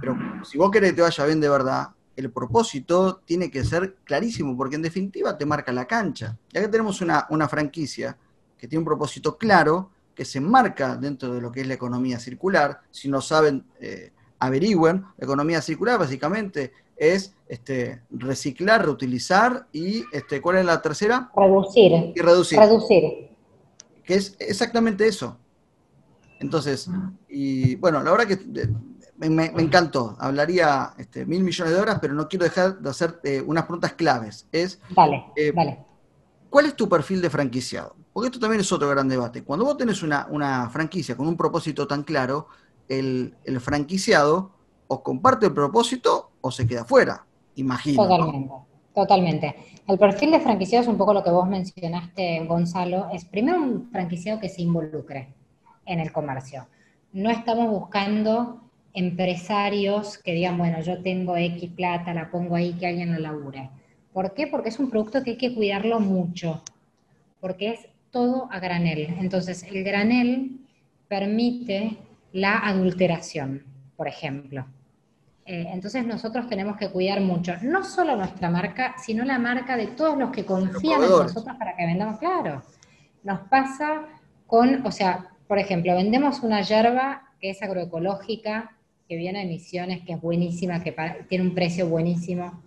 Pero 0.01 0.17
si 0.43 0.57
vos 0.57 0.69
querés 0.69 0.91
que 0.91 0.97
te 0.97 1.01
vaya 1.01 1.25
bien 1.25 1.39
de 1.39 1.47
verdad, 1.47 1.87
el 2.17 2.31
propósito 2.31 3.21
tiene 3.25 3.49
que 3.51 3.63
ser 3.63 3.95
clarísimo, 4.03 4.57
porque 4.57 4.75
en 4.75 4.81
definitiva 4.81 5.37
te 5.37 5.45
marca 5.45 5.71
la 5.71 5.85
cancha. 5.85 6.37
Ya 6.51 6.61
que 6.61 6.67
tenemos 6.67 6.99
una, 7.01 7.47
franquicia 7.47 8.17
que 8.57 8.67
tiene 8.67 8.79
un 8.79 8.85
propósito 8.85 9.37
claro, 9.37 9.91
que 10.15 10.25
se 10.25 10.39
enmarca 10.39 10.95
dentro 10.95 11.31
de 11.31 11.39
lo 11.39 11.51
que 11.51 11.61
es 11.61 11.67
la 11.67 11.75
economía 11.75 12.19
circular, 12.19 12.81
si 12.89 13.07
no 13.07 13.21
saben, 13.21 13.65
eh, 13.79 14.11
averigüen, 14.39 15.05
la 15.17 15.25
economía 15.25 15.61
circular 15.61 15.99
básicamente 15.99 16.73
es 16.95 17.35
este, 17.47 18.01
reciclar, 18.09 18.83
reutilizar 18.83 19.67
y, 19.71 20.03
este, 20.11 20.41
¿cuál 20.41 20.57
es 20.57 20.65
la 20.65 20.81
tercera? 20.81 21.31
Reducir. 21.35 22.13
Y 22.15 22.19
reducir. 22.19 22.57
Reducir. 22.57 23.29
Que 24.03 24.15
es 24.15 24.35
exactamente 24.39 25.07
eso. 25.07 25.37
Entonces, 26.39 26.89
y 27.29 27.75
bueno, 27.75 28.01
la 28.01 28.11
verdad 28.11 28.25
que 28.25 28.69
me, 29.17 29.45
encantó. 29.45 30.15
Hablaría 30.19 30.93
este, 30.97 31.25
mil 31.25 31.43
millones 31.43 31.73
de 31.73 31.79
horas, 31.79 31.99
pero 31.99 32.13
no 32.13 32.27
quiero 32.27 32.45
dejar 32.45 32.79
de 32.79 32.89
hacer 32.89 33.19
eh, 33.23 33.41
unas 33.45 33.63
preguntas 33.65 33.93
claves. 33.93 34.47
Es, 34.51 34.79
vale, 34.89 35.25
eh, 35.35 35.51
¿Cuál 36.49 36.65
es 36.65 36.75
tu 36.75 36.87
perfil 36.87 37.21
de 37.21 37.29
franquiciado? 37.29 37.95
Porque 38.13 38.27
esto 38.27 38.39
también 38.39 38.61
es 38.61 38.71
otro 38.71 38.89
gran 38.89 39.07
debate. 39.07 39.43
Cuando 39.43 39.65
vos 39.65 39.77
tenés 39.77 40.01
una, 40.01 40.69
franquicia 40.71 41.15
con 41.15 41.27
un 41.27 41.35
propósito 41.35 41.87
tan 41.87 42.03
claro, 42.03 42.47
el, 42.87 43.35
franquiciado 43.59 44.51
o 44.87 45.03
comparte 45.03 45.47
el 45.47 45.53
propósito 45.53 46.31
o 46.41 46.49
se 46.51 46.65
queda 46.65 46.85
fuera, 46.85 47.25
imagino. 47.55 48.03
Totalmente, 48.03 48.53
totalmente. 48.95 49.55
El 49.87 49.99
perfil 49.99 50.31
de 50.31 50.39
franquiciado 50.39 50.83
es 50.83 50.87
un 50.87 50.97
poco 50.97 51.13
lo 51.13 51.23
que 51.23 51.31
vos 51.31 51.47
mencionaste, 51.47 52.45
Gonzalo. 52.45 53.09
Es 53.11 53.25
primero 53.25 53.61
un 53.61 53.89
franquiciado 53.91 54.39
que 54.39 54.49
se 54.49 54.61
involucre 54.61 55.33
en 55.85 55.99
el 55.99 56.11
comercio. 56.11 56.67
No 57.11 57.29
estamos 57.29 57.69
buscando 57.69 58.61
empresarios 58.97 60.17
que 60.17 60.33
digan, 60.33 60.57
bueno, 60.57 60.81
yo 60.81 61.01
tengo 61.03 61.37
X 61.37 61.69
plata, 61.75 62.15
la 62.15 62.31
pongo 62.31 62.55
ahí, 62.55 62.73
que 62.73 62.87
alguien 62.87 63.13
lo 63.13 63.19
labure. 63.19 63.69
¿Por 64.11 64.33
qué? 64.33 64.47
Porque 64.47 64.69
es 64.69 64.79
un 64.79 64.89
producto 64.89 65.23
que 65.23 65.31
hay 65.31 65.37
que 65.37 65.53
cuidarlo 65.53 65.99
mucho, 65.99 66.63
porque 67.39 67.69
es 67.69 67.87
todo 68.09 68.49
a 68.51 68.59
granel. 68.59 69.15
Entonces, 69.19 69.61
el 69.63 69.83
granel 69.83 70.61
permite 71.07 71.97
la 72.33 72.57
adulteración, 72.57 73.63
por 73.95 74.07
ejemplo. 74.07 74.65
Eh, 75.45 75.67
entonces 75.71 76.05
nosotros 76.05 76.49
tenemos 76.49 76.75
que 76.75 76.89
cuidar 76.89 77.21
mucho, 77.21 77.53
no 77.61 77.83
solo 77.83 78.15
nuestra 78.15 78.49
marca, 78.49 78.95
sino 78.97 79.23
la 79.23 79.37
marca 79.37 79.77
de 79.77 79.87
todos 79.87 80.17
los 80.17 80.31
que 80.31 80.43
confían 80.43 81.03
en 81.03 81.09
nosotros 81.09 81.55
para 81.57 81.75
que 81.75 81.85
vendamos. 81.85 82.17
Claro, 82.17 82.63
nos 83.23 83.41
pasa 83.41 84.07
con, 84.47 84.85
o 84.85 84.91
sea, 84.91 85.29
por 85.47 85.59
ejemplo, 85.59 85.95
vendemos 85.95 86.41
una 86.41 86.61
yerba 86.61 87.29
que 87.39 87.51
es 87.51 87.61
agroecológica, 87.61 88.76
que 89.07 89.15
viene 89.15 89.39
de 89.39 89.45
Misiones, 89.45 90.03
que 90.03 90.13
es 90.13 90.21
buenísima, 90.21 90.83
que 90.83 90.95
tiene 91.29 91.45
un 91.45 91.55
precio 91.55 91.87
buenísimo. 91.87 92.61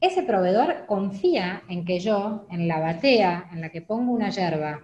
Ese 0.00 0.22
proveedor 0.22 0.86
confía 0.86 1.62
en 1.68 1.84
que 1.84 2.00
yo, 2.00 2.46
en 2.50 2.68
la 2.68 2.80
batea 2.80 3.48
en 3.52 3.60
la 3.60 3.70
que 3.70 3.80
pongo 3.80 4.12
una 4.12 4.30
yerba, 4.30 4.82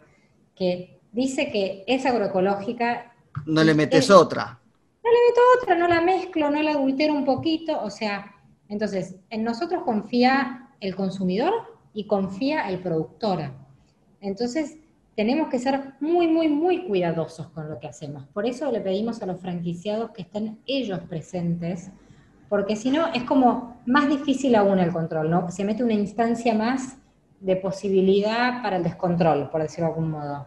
que 0.55 1.01
dice 1.13 1.51
que 1.51 1.85
es 1.87 2.07
agroecológica. 2.07 3.13
No 3.47 3.65
le 3.65 3.75
metes 3.75 4.11
otra. 4.11 4.61
No 5.03 5.11
le 5.11 5.19
meto 5.29 5.41
otra, 5.61 5.75
no 5.75 5.89
la 5.89 6.01
mezclo, 6.01 6.51
no 6.51 6.63
la 6.63 6.73
adultero 6.73 7.13
un 7.15 7.25
poquito. 7.25 7.83
O 7.83 7.91
sea, 7.91 8.35
entonces, 8.69 9.17
en 9.31 9.43
nosotros 9.43 9.83
confía 9.83 10.69
el 10.81 10.95
consumidor 10.95 11.53
y 11.93 12.07
confía 12.07 12.69
el 12.69 12.79
productor. 12.79 13.51
Entonces, 14.21 14.79
tenemos 15.21 15.51
que 15.51 15.59
ser 15.59 15.97
muy, 16.01 16.29
muy, 16.29 16.49
muy 16.49 16.87
cuidadosos 16.87 17.49
con 17.49 17.69
lo 17.69 17.79
que 17.79 17.87
hacemos. 17.87 18.27
Por 18.29 18.47
eso 18.47 18.73
le 18.73 18.81
pedimos 18.81 19.21
a 19.21 19.27
los 19.27 19.39
franquiciados 19.39 20.13
que 20.13 20.23
estén 20.23 20.61
ellos 20.65 20.99
presentes, 21.11 21.91
porque 22.49 22.75
si 22.75 22.91
no 22.91 23.09
es 23.09 23.25
como 23.25 23.83
más 23.85 24.09
difícil 24.09 24.55
aún 24.55 24.79
el 24.79 24.91
control, 24.91 25.31
¿no? 25.31 25.51
Se 25.51 25.63
mete 25.63 25.85
una 25.85 25.93
instancia 25.93 26.55
más 26.55 26.97
de 27.39 27.55
posibilidad 27.57 28.63
para 28.63 28.79
el 28.79 28.83
descontrol, 28.83 29.51
por 29.51 29.61
decirlo 29.61 29.89
de 29.89 29.93
algún 29.93 30.11
modo. 30.11 30.47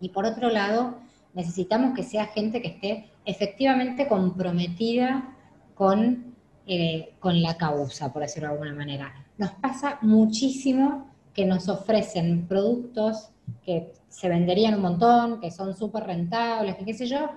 Y 0.00 0.10
por 0.10 0.26
otro 0.26 0.48
lado, 0.48 0.98
necesitamos 1.34 1.92
que 1.92 2.04
sea 2.04 2.26
gente 2.26 2.62
que 2.62 2.68
esté 2.68 3.10
efectivamente 3.24 4.06
comprometida 4.06 5.36
con, 5.74 6.36
eh, 6.68 7.16
con 7.18 7.42
la 7.42 7.56
causa, 7.56 8.12
por 8.12 8.22
decirlo 8.22 8.50
de 8.50 8.54
alguna 8.54 8.74
manera. 8.74 9.12
Nos 9.38 9.50
pasa 9.54 9.98
muchísimo 10.02 11.08
que 11.38 11.46
nos 11.46 11.68
ofrecen 11.68 12.48
productos 12.48 13.30
que 13.64 13.92
se 14.08 14.28
venderían 14.28 14.74
un 14.74 14.82
montón, 14.82 15.40
que 15.40 15.52
son 15.52 15.76
súper 15.76 16.02
rentables, 16.02 16.74
que 16.74 16.84
qué 16.84 16.94
sé 16.94 17.06
yo, 17.06 17.30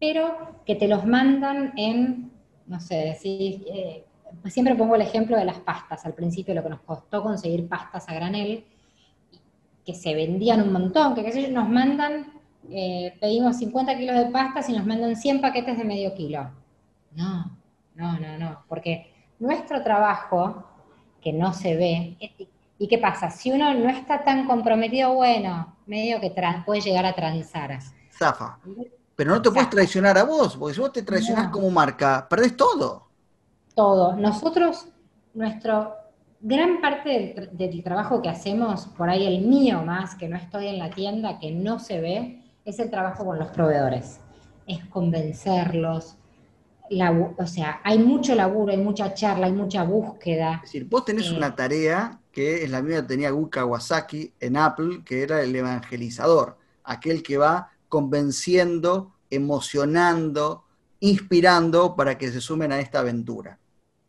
pero 0.00 0.60
que 0.66 0.74
te 0.74 0.88
los 0.88 1.06
mandan 1.06 1.72
en, 1.76 2.32
no 2.66 2.80
sé, 2.80 2.96
decir, 2.96 3.64
eh, 3.72 4.04
siempre 4.46 4.74
pongo 4.74 4.96
el 4.96 5.02
ejemplo 5.02 5.36
de 5.36 5.44
las 5.44 5.60
pastas, 5.60 6.04
al 6.04 6.14
principio 6.14 6.52
lo 6.52 6.64
que 6.64 6.70
nos 6.70 6.80
costó 6.80 7.22
conseguir 7.22 7.68
pastas 7.68 8.08
a 8.08 8.14
granel, 8.14 8.64
que 9.86 9.94
se 9.94 10.16
vendían 10.16 10.60
un 10.60 10.72
montón, 10.72 11.14
que 11.14 11.22
qué 11.22 11.30
sé 11.30 11.42
yo, 11.42 11.50
nos 11.50 11.68
mandan, 11.68 12.32
eh, 12.70 13.14
pedimos 13.20 13.56
50 13.58 13.96
kilos 13.96 14.16
de 14.16 14.26
pastas 14.32 14.68
y 14.68 14.72
nos 14.72 14.84
mandan 14.84 15.14
100 15.14 15.40
paquetes 15.40 15.78
de 15.78 15.84
medio 15.84 16.12
kilo. 16.16 16.50
No, 17.12 17.56
no, 17.94 18.18
no, 18.18 18.36
no, 18.36 18.64
porque 18.68 19.14
nuestro 19.38 19.80
trabajo, 19.84 20.64
que 21.20 21.32
no 21.32 21.52
se 21.52 21.76
ve, 21.76 22.16
¿Y 22.78 22.88
qué 22.88 22.98
pasa? 22.98 23.30
Si 23.30 23.50
uno 23.50 23.72
no 23.74 23.88
está 23.88 24.24
tan 24.24 24.46
comprometido, 24.46 25.14
bueno, 25.14 25.76
medio 25.86 26.20
que 26.20 26.34
puede 26.66 26.80
llegar 26.80 27.06
a 27.06 27.14
transar. 27.14 27.78
Zafa. 28.10 28.58
Pero 29.16 29.30
no 29.30 29.40
te 29.40 29.50
puedes 29.50 29.70
traicionar 29.70 30.18
a 30.18 30.24
vos, 30.24 30.56
porque 30.56 30.74
si 30.74 30.80
vos 30.80 30.92
te 30.92 31.02
traicionás 31.02 31.48
como 31.48 31.70
marca, 31.70 32.26
perdés 32.28 32.56
todo. 32.56 33.08
Todo. 33.74 34.16
Nosotros, 34.16 34.88
nuestro 35.34 35.94
gran 36.40 36.80
parte 36.80 37.50
del, 37.52 37.82
trabajo 37.82 38.20
que 38.20 38.28
hacemos, 38.28 38.86
por 38.86 39.08
ahí 39.08 39.24
el 39.24 39.46
mío 39.46 39.82
más, 39.82 40.14
que 40.16 40.28
no 40.28 40.36
estoy 40.36 40.66
en 40.66 40.78
la 40.78 40.90
tienda, 40.90 41.38
que 41.38 41.52
no 41.52 41.78
se 41.78 42.00
ve, 42.00 42.42
es 42.64 42.78
el 42.80 42.90
trabajo 42.90 43.24
con 43.24 43.38
los 43.38 43.48
proveedores. 43.50 44.20
Es 44.66 44.84
convencerlos. 44.86 46.16
o 47.38 47.46
sea, 47.46 47.80
hay 47.84 47.98
mucho 47.98 48.34
laburo, 48.34 48.72
hay 48.72 48.78
mucha 48.78 49.14
charla, 49.14 49.46
hay 49.46 49.52
mucha 49.52 49.84
búsqueda. 49.84 50.56
Es 50.56 50.72
decir, 50.72 50.88
vos 50.88 51.04
tenés 51.04 51.30
eh, 51.30 51.36
una 51.36 51.54
tarea 51.54 52.20
que 52.34 52.64
es 52.64 52.70
la 52.70 52.82
misma 52.82 53.02
que 53.02 53.08
tenía 53.08 53.30
Gu 53.30 53.48
Kawasaki 53.48 54.32
en 54.40 54.56
Apple, 54.56 55.02
que 55.04 55.22
era 55.22 55.40
el 55.42 55.54
evangelizador, 55.54 56.58
aquel 56.82 57.22
que 57.22 57.38
va 57.38 57.70
convenciendo, 57.88 59.12
emocionando, 59.30 60.64
inspirando 60.98 61.94
para 61.94 62.18
que 62.18 62.30
se 62.30 62.40
sumen 62.40 62.72
a 62.72 62.80
esta 62.80 62.98
aventura. 62.98 63.58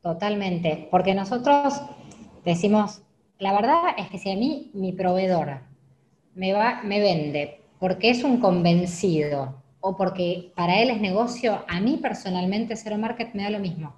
Totalmente, 0.01 0.88
porque 0.89 1.13
nosotros 1.13 1.75
decimos, 2.43 3.03
la 3.38 3.53
verdad 3.53 3.81
es 3.97 4.09
que 4.09 4.17
si 4.17 4.31
a 4.31 4.35
mí 4.35 4.71
mi 4.73 4.91
proveedor 4.91 5.59
me, 6.33 6.51
va, 6.53 6.81
me 6.83 6.99
vende 6.99 7.61
porque 7.79 8.09
es 8.09 8.23
un 8.23 8.39
convencido 8.39 9.61
o 9.81 9.95
porque 9.95 10.51
para 10.55 10.81
él 10.81 10.89
es 10.89 10.99
negocio, 10.99 11.63
a 11.67 11.79
mí 11.79 11.99
personalmente 12.01 12.75
Zero 12.75 12.97
Market 12.97 13.35
me 13.35 13.43
da 13.43 13.51
lo 13.51 13.59
mismo. 13.59 13.93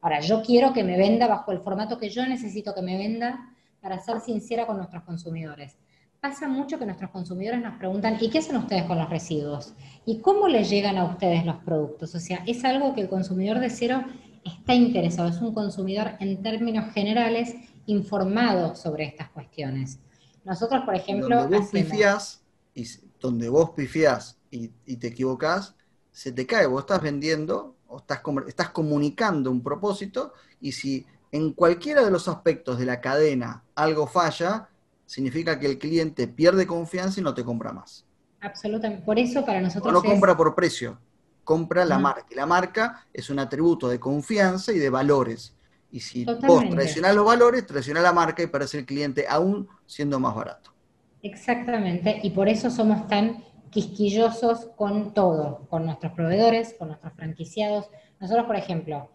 Ahora, 0.00 0.20
yo 0.20 0.42
quiero 0.42 0.72
que 0.72 0.84
me 0.84 0.96
venda 0.96 1.26
bajo 1.26 1.50
el 1.50 1.60
formato 1.60 1.98
que 1.98 2.10
yo 2.10 2.24
necesito 2.26 2.74
que 2.74 2.82
me 2.82 2.98
venda 2.98 3.53
para 3.84 4.00
ser 4.00 4.18
sincera 4.22 4.66
con 4.66 4.78
nuestros 4.78 5.02
consumidores. 5.02 5.76
pasa 6.18 6.48
mucho 6.48 6.78
que 6.78 6.86
nuestros 6.86 7.10
consumidores 7.10 7.60
nos 7.60 7.76
preguntan, 7.76 8.16
¿y 8.18 8.30
qué 8.30 8.38
hacen 8.38 8.56
ustedes 8.56 8.84
con 8.84 8.96
los 8.96 9.10
residuos? 9.10 9.74
¿Y 10.06 10.20
cómo 10.20 10.48
les 10.48 10.70
llegan 10.70 10.96
a 10.96 11.04
ustedes 11.04 11.44
los 11.44 11.56
productos? 11.56 12.14
O 12.14 12.18
sea, 12.18 12.42
es 12.46 12.64
algo 12.64 12.94
que 12.94 13.02
el 13.02 13.10
consumidor 13.10 13.60
de 13.60 13.68
cero 13.68 14.02
está 14.42 14.72
interesado, 14.72 15.28
es 15.28 15.36
un 15.42 15.52
consumidor 15.52 16.12
en 16.18 16.42
términos 16.42 16.94
generales 16.94 17.54
informado 17.84 18.74
sobre 18.74 19.04
estas 19.04 19.28
cuestiones. 19.28 19.98
Nosotros, 20.46 20.82
por 20.86 20.94
ejemplo... 20.94 21.42
Donde 21.42 21.58
vos 21.58 21.68
pifiás, 21.70 22.42
y, 22.74 22.86
donde 23.20 23.50
vos 23.50 23.72
pifiás 23.76 24.38
y, 24.50 24.68
te 24.96 25.08
equivocás, 25.08 25.74
se 26.10 26.32
te 26.32 26.46
cae, 26.46 26.66
vos 26.66 26.84
estás 26.84 27.02
vendiendo 27.02 27.76
o 27.86 27.98
estás, 27.98 28.22
estás 28.48 28.70
comunicando 28.70 29.50
un 29.50 29.62
propósito 29.62 30.32
y 30.58 30.72
si 30.72 31.04
en 31.34 31.52
cualquiera 31.52 32.04
de 32.04 32.12
los 32.12 32.28
aspectos 32.28 32.78
de 32.78 32.86
la 32.86 33.00
cadena 33.00 33.64
algo 33.74 34.06
falla, 34.06 34.68
significa 35.04 35.58
que 35.58 35.66
el 35.66 35.80
cliente 35.80 36.28
pierde 36.28 36.64
confianza 36.64 37.18
y 37.18 37.24
no 37.24 37.34
te 37.34 37.42
compra 37.42 37.72
más. 37.72 38.06
Absolutamente. 38.40 39.04
Por 39.04 39.18
eso 39.18 39.44
para 39.44 39.60
nosotros. 39.60 39.92
no 39.92 40.00
compra 40.00 40.36
por 40.36 40.54
precio, 40.54 40.96
compra 41.42 41.84
la 41.84 41.98
marca. 41.98 42.26
Y 42.30 42.36
la 42.36 42.46
marca 42.46 43.04
es 43.12 43.30
un 43.30 43.40
atributo 43.40 43.88
de 43.88 43.98
confianza 43.98 44.72
y 44.72 44.78
de 44.78 44.88
valores. 44.90 45.56
Y 45.90 45.98
si 45.98 46.24
vos 46.24 46.70
traicionás 46.70 47.16
los 47.16 47.26
valores, 47.26 47.66
traicionás 47.66 48.04
la 48.04 48.12
marca 48.12 48.40
y 48.44 48.46
parece 48.46 48.78
el 48.78 48.86
cliente 48.86 49.26
aún 49.28 49.66
siendo 49.86 50.20
más 50.20 50.36
barato. 50.36 50.72
Exactamente. 51.20 52.20
Y 52.22 52.30
por 52.30 52.48
eso 52.48 52.70
somos 52.70 53.08
tan 53.08 53.42
quisquillosos 53.70 54.66
con 54.76 55.12
todo, 55.14 55.66
con 55.68 55.84
nuestros 55.84 56.12
proveedores, 56.12 56.76
con 56.78 56.88
nuestros 56.88 57.12
franquiciados. 57.14 57.90
Nosotros, 58.20 58.46
por 58.46 58.54
ejemplo, 58.54 59.10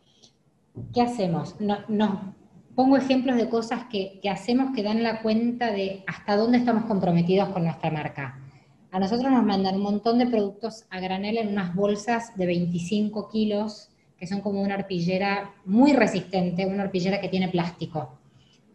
¿qué 0.93 1.01
hacemos? 1.01 1.59
No, 1.59 1.79
no, 1.87 2.35
pongo 2.79 2.95
ejemplos 2.95 3.35
de 3.35 3.49
cosas 3.49 3.87
que, 3.91 4.21
hacemos 4.31 4.73
que 4.73 4.83
dan 4.83 5.03
la 5.03 5.21
cuenta 5.21 5.69
de 5.69 6.01
hasta 6.07 6.37
dónde 6.37 6.59
estamos 6.59 6.85
comprometidos 6.85 7.49
con 7.49 7.65
nuestra 7.65 7.91
marca. 7.91 8.39
A 8.91 8.99
nosotros 8.99 9.29
nos 9.29 9.43
mandan 9.43 9.75
un 9.75 9.81
montón 9.81 10.17
de 10.17 10.27
productos 10.27 10.85
a 10.89 11.01
granel 11.01 11.37
en 11.37 11.49
unas 11.49 11.75
bolsas 11.75 12.35
de 12.37 12.45
25 12.45 13.27
kilos, 13.27 13.89
que 14.17 14.27
son 14.27 14.39
como 14.39 14.61
una 14.61 14.75
arpillera 14.75 15.55
muy 15.65 15.91
resistente, 15.91 16.65
una 16.65 16.83
arpillera 16.83 17.19
que 17.19 17.27
tiene 17.27 17.49
plástico, 17.49 18.17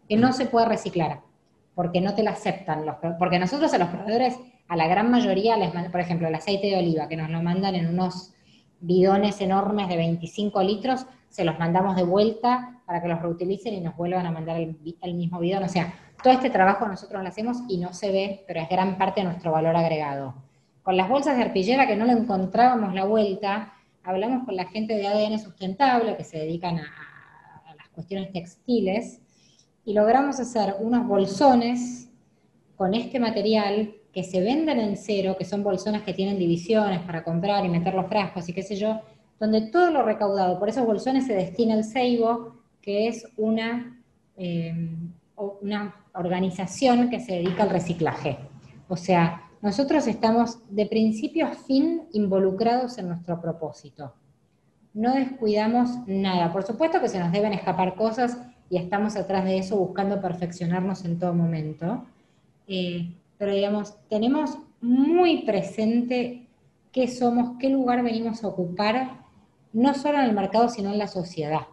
que 0.07 0.17
no 0.17 0.33
se 0.33 0.45
puede 0.45 0.67
reciclar, 0.67 1.21
porque 1.73 1.99
no 1.99 2.13
te 2.13 2.21
la 2.21 2.31
aceptan. 2.31 2.85
Los, 2.85 2.97
porque 3.17 3.39
nosotros 3.39 3.73
a 3.73 3.79
los 3.79 3.89
proveedores, 3.89 4.37
a 4.67 4.75
la 4.75 4.87
gran 4.87 5.09
mayoría, 5.09 5.57
les 5.57 5.71
por 5.89 5.99
ejemplo, 5.99 6.27
el 6.27 6.35
aceite 6.35 6.67
de 6.67 6.77
oliva, 6.77 7.07
que 7.07 7.17
nos 7.17 7.31
lo 7.31 7.41
mandan 7.41 7.73
en 7.73 7.87
unos 7.87 8.35
bidones 8.79 9.41
enormes 9.41 9.87
de 9.87 9.97
25 9.97 10.61
litros, 10.61 11.07
se 11.35 11.43
los 11.43 11.59
mandamos 11.59 11.97
de 11.97 12.03
vuelta 12.03 12.79
para 12.85 13.01
que 13.01 13.09
los 13.09 13.21
reutilicen 13.21 13.73
y 13.73 13.81
nos 13.81 13.97
vuelvan 13.97 14.25
a 14.25 14.31
mandar 14.31 14.55
el, 14.55 15.13
mismo 15.15 15.37
bidón. 15.37 15.63
O 15.63 15.67
sea, 15.67 15.93
todo 16.23 16.31
este 16.31 16.49
trabajo 16.49 16.87
nosotros 16.87 17.21
lo 17.21 17.27
hacemos 17.27 17.57
y 17.67 17.77
no 17.77 17.91
se 17.91 18.09
ve, 18.09 18.45
pero 18.47 18.61
es 18.61 18.69
gran 18.69 18.97
parte 18.97 19.19
de 19.19 19.25
nuestro 19.25 19.51
valor 19.51 19.75
agregado. 19.75 20.33
Con 20.81 20.95
las 20.95 21.09
bolsas 21.09 21.35
de 21.35 21.43
arpillera 21.43 21.87
que 21.87 21.97
no 21.97 22.05
le 22.05 22.13
encontrábamos 22.13 22.93
la 22.93 23.03
vuelta, 23.03 23.73
hablamos 24.01 24.45
con 24.45 24.55
la 24.55 24.63
gente 24.63 24.95
de 24.95 25.07
ADN 25.07 25.37
sustentable 25.37 26.15
que 26.15 26.23
se 26.23 26.37
dedican 26.37 26.77
a, 26.77 26.85
a 27.69 27.75
las 27.75 27.89
cuestiones 27.89 28.31
textiles 28.31 29.19
y 29.83 29.91
logramos 29.91 30.39
hacer 30.39 30.75
unos 30.79 31.05
bolsones 31.05 32.09
con 32.77 32.93
este 32.93 33.19
material 33.19 33.93
que 34.13 34.23
se 34.23 34.39
venden 34.39 34.79
en 34.79 34.95
cero, 34.95 35.35
que 35.37 35.43
son 35.43 35.63
bolsones 35.63 36.03
que 36.03 36.13
tienen 36.13 36.39
divisiones 36.39 37.01
para 37.01 37.25
comprar 37.25 37.65
y 37.65 37.67
meter 37.67 37.93
los 37.93 38.07
frascos 38.07 38.47
y 38.47 38.53
qué 38.53 38.63
sé 38.63 38.77
yo, 38.77 39.01
donde 39.39 39.61
todo 39.61 39.91
lo 39.91 40.03
recaudado 40.03 40.59
por 40.59 40.69
esos 40.69 40.85
bolsones 40.85 41.25
se 41.25 41.33
destina 41.33 41.73
al 41.73 41.83
Seibo, 41.83 42.55
que 42.81 43.07
es 43.07 43.27
una, 43.37 44.01
em, 44.37 45.11
una 45.61 45.95
organización 46.13 47.09
que 47.09 47.19
se 47.19 47.33
dedica 47.33 47.63
al 47.63 47.69
reciclaje. 47.69 48.37
O 48.87 48.95
sea, 48.95 49.43
nosotros 49.61 50.07
estamos 50.07 50.59
de 50.69 50.85
principio 50.85 51.47
a 51.47 51.51
fin 51.51 52.03
involucrados 52.13 52.97
en 52.97 53.07
nuestro 53.07 53.41
propósito. 53.41 54.13
No 54.93 55.13
descuidamos 55.13 55.89
nada. 56.07 56.53
Por 56.53 56.63
supuesto 56.63 57.01
que 57.01 57.09
se 57.09 57.19
nos 57.19 57.31
deben 57.31 57.51
escapar 57.51 57.95
cosas 57.95 58.37
y 58.69 58.77
estamos 58.77 59.15
atrás 59.15 59.43
de 59.43 59.57
eso 59.57 59.75
buscando 59.77 60.21
perfeccionarnos 60.21 61.03
en 61.03 61.19
todo 61.19 61.33
momento. 61.33 62.05
Eh, 62.67 63.11
pero 63.37 63.53
digamos, 63.53 63.95
tenemos 64.07 64.57
muy 64.81 65.43
presente 65.45 66.47
qué 66.91 67.07
somos, 67.07 67.57
qué 67.59 67.69
lugar 67.69 68.03
venimos 68.03 68.43
a 68.43 68.47
ocupar, 68.47 69.24
no 69.75 69.93
solo 69.93 70.19
en 70.19 70.25
el 70.25 70.33
mercado, 70.33 70.69
sino 70.69 70.89
en 70.89 70.97
la 70.97 71.07
sociedad. 71.07 71.67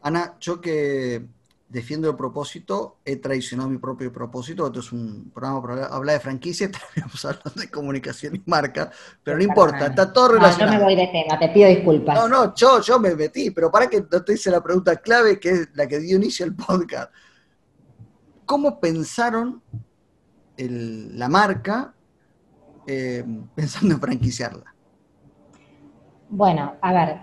Ana, 0.00 0.36
yo 0.40 0.60
que 0.60 1.26
defiendo 1.68 2.08
el 2.08 2.16
propósito, 2.16 2.98
he 3.04 3.16
traicionado 3.16 3.68
mi 3.68 3.78
propio 3.78 4.12
propósito. 4.12 4.66
Esto 4.66 4.78
es 4.78 4.92
un 4.92 5.30
programa 5.34 5.60
para 5.60 5.86
hablar 5.86 6.14
de 6.14 6.20
franquicia, 6.20 6.70
estamos 6.94 7.24
hablando 7.24 7.60
de 7.60 7.68
comunicación 7.68 8.36
y 8.36 8.42
marca, 8.46 8.90
pero 9.24 9.36
no 9.36 9.42
importa, 9.42 9.86
está 9.86 10.12
todo 10.12 10.34
relacionado. 10.34 10.72
No, 10.72 10.78
yo 10.78 10.86
me 10.86 10.94
voy 10.94 10.96
de 10.96 11.12
tema, 11.12 11.38
te 11.38 11.48
pido 11.48 11.68
disculpas. 11.68 12.14
No, 12.14 12.28
no, 12.28 12.54
yo, 12.54 12.80
yo 12.80 13.00
me 13.00 13.14
metí, 13.16 13.50
pero 13.50 13.72
para 13.72 13.88
que 13.88 14.04
no 14.08 14.24
te 14.24 14.34
hice 14.34 14.50
la 14.50 14.62
pregunta 14.62 14.96
clave, 14.96 15.40
que 15.40 15.50
es 15.50 15.68
la 15.74 15.88
que 15.88 15.98
dio 15.98 16.16
inicio 16.16 16.46
al 16.46 16.54
podcast. 16.54 17.12
¿Cómo 18.46 18.78
pensaron 18.78 19.62
la 20.56 21.28
marca 21.28 21.92
eh, 22.86 23.24
pensando 23.54 23.94
en 23.94 24.00
franquiciarla? 24.00 24.74
Bueno, 26.32 26.74
a 26.80 26.92
ver, 26.92 27.18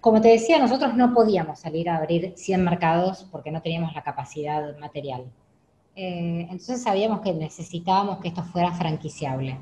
como 0.00 0.22
te 0.22 0.28
decía, 0.28 0.58
nosotros 0.58 0.94
no 0.94 1.12
podíamos 1.12 1.60
salir 1.60 1.90
a 1.90 1.98
abrir 1.98 2.32
100 2.36 2.64
mercados 2.64 3.28
porque 3.30 3.50
no 3.50 3.60
teníamos 3.60 3.94
la 3.94 4.02
capacidad 4.02 4.78
material. 4.78 5.26
Eh, 5.94 6.42
entonces 6.42 6.82
sabíamos 6.82 7.20
que 7.20 7.34
necesitábamos 7.34 8.20
que 8.20 8.28
esto 8.28 8.42
fuera 8.44 8.72
franquiciable. 8.72 9.58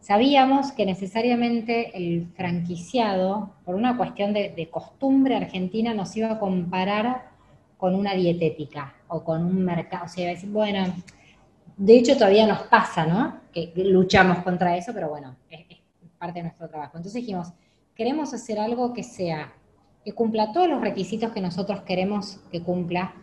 Sabíamos 0.00 0.70
que 0.70 0.86
necesariamente 0.86 1.96
el 1.96 2.28
franquiciado, 2.36 3.50
por 3.64 3.74
una 3.74 3.96
cuestión 3.96 4.32
de, 4.32 4.68
costumbre 4.70 5.34
argentina, 5.36 5.92
nos 5.92 6.16
iba 6.16 6.30
a 6.30 6.38
comparar 6.38 7.30
con 7.78 7.96
una 7.96 8.14
dietética 8.14 8.94
o 9.08 9.24
con 9.24 9.44
un 9.44 9.64
mercado. 9.64 10.04
O 10.04 10.08
sea, 10.08 10.28
decir, 10.28 10.50
bueno, 10.50 10.86
de 11.76 11.96
hecho 11.96 12.14
todavía 12.14 12.46
nos 12.46 12.62
pasa, 12.62 13.06
¿no? 13.06 13.40
Que 13.52 13.72
luchamos 13.74 14.38
contra 14.44 14.76
eso, 14.76 14.92
pero 14.94 15.08
bueno, 15.08 15.34
es, 15.50 15.66
parte 16.16 16.38
de 16.38 16.44
nuestro 16.44 16.68
trabajo. 16.68 16.96
Entonces 16.96 17.20
dijimos, 17.20 17.52
queremos 18.02 18.34
hacer 18.34 18.58
algo 18.58 18.92
que 18.92 19.04
sea, 19.04 19.52
que 20.04 20.12
cumpla 20.12 20.50
todos 20.50 20.68
los 20.68 20.80
requisitos 20.80 21.30
que 21.30 21.40
nosotros 21.40 21.82
queremos 21.82 22.40
que 22.50 22.60
cumpla. 22.60 23.14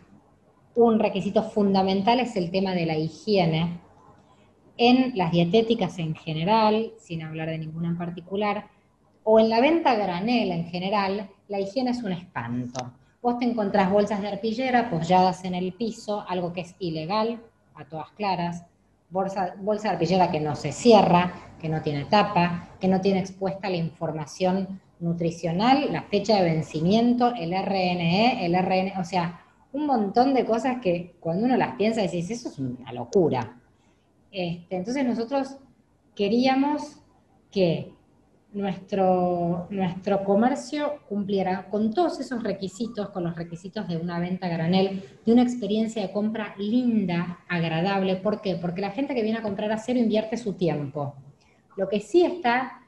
Un 0.74 0.98
requisito 0.98 1.42
fundamental 1.42 2.18
es 2.18 2.34
el 2.34 2.50
tema 2.50 2.72
de 2.72 2.86
la 2.86 2.96
higiene. 2.96 3.78
En 4.78 5.12
las 5.18 5.32
dietéticas 5.32 5.98
en 5.98 6.14
general, 6.14 6.94
sin 6.98 7.22
hablar 7.22 7.50
de 7.50 7.58
ninguna 7.58 7.88
en 7.88 7.98
particular, 7.98 8.68
o 9.22 9.38
en 9.38 9.50
la 9.50 9.60
venta 9.60 9.96
granel 9.96 10.50
en 10.50 10.64
general, 10.64 11.28
la 11.48 11.60
higiene 11.60 11.90
es 11.90 12.02
un 12.02 12.12
espanto. 12.12 12.90
Vos 13.20 13.38
te 13.38 13.44
encontrás 13.44 13.92
bolsas 13.92 14.22
de 14.22 14.28
arpillera 14.28 14.86
apoyadas 14.86 15.44
en 15.44 15.54
el 15.54 15.74
piso, 15.74 16.24
algo 16.26 16.54
que 16.54 16.62
es 16.62 16.74
ilegal, 16.78 17.38
a 17.74 17.84
todas 17.84 18.12
claras, 18.12 18.64
bolsa, 19.10 19.56
bolsa 19.58 19.88
de 19.88 19.94
arpillera 19.96 20.30
que 20.30 20.40
no 20.40 20.56
se 20.56 20.72
cierra, 20.72 21.49
que 21.60 21.68
no 21.68 21.82
tiene 21.82 22.04
tapa, 22.06 22.70
que 22.80 22.88
no 22.88 23.00
tiene 23.00 23.20
expuesta 23.20 23.68
la 23.68 23.76
información 23.76 24.80
nutricional, 24.98 25.92
la 25.92 26.02
fecha 26.02 26.36
de 26.36 26.42
vencimiento, 26.42 27.32
el 27.34 27.52
RNE, 27.52 28.44
el 28.44 28.54
RN, 28.54 29.00
o 29.00 29.04
sea, 29.04 29.40
un 29.72 29.86
montón 29.86 30.34
de 30.34 30.44
cosas 30.44 30.80
que 30.80 31.16
cuando 31.20 31.46
uno 31.46 31.56
las 31.56 31.76
piensa 31.76 32.02
decís, 32.02 32.30
eso 32.30 32.48
es 32.48 32.58
una 32.58 32.92
locura. 32.92 33.56
Este, 34.30 34.76
entonces 34.76 35.04
nosotros 35.04 35.56
queríamos 36.14 37.00
que 37.50 37.92
nuestro, 38.52 39.68
nuestro 39.70 40.24
comercio 40.24 41.00
cumpliera 41.08 41.68
con 41.68 41.92
todos 41.92 42.18
esos 42.20 42.42
requisitos, 42.42 43.10
con 43.10 43.24
los 43.24 43.36
requisitos 43.36 43.86
de 43.86 43.96
una 43.96 44.18
venta 44.18 44.48
granel, 44.48 45.02
de 45.24 45.32
una 45.32 45.42
experiencia 45.42 46.02
de 46.02 46.12
compra 46.12 46.54
linda, 46.58 47.40
agradable. 47.48 48.16
¿Por 48.16 48.40
qué? 48.40 48.56
Porque 48.56 48.80
la 48.80 48.90
gente 48.90 49.14
que 49.14 49.22
viene 49.22 49.38
a 49.38 49.42
comprar 49.42 49.70
a 49.70 49.78
cero 49.78 49.98
invierte 49.98 50.36
su 50.36 50.54
tiempo. 50.54 51.14
Lo 51.76 51.88
que 51.88 52.00
sí 52.00 52.24
está 52.24 52.82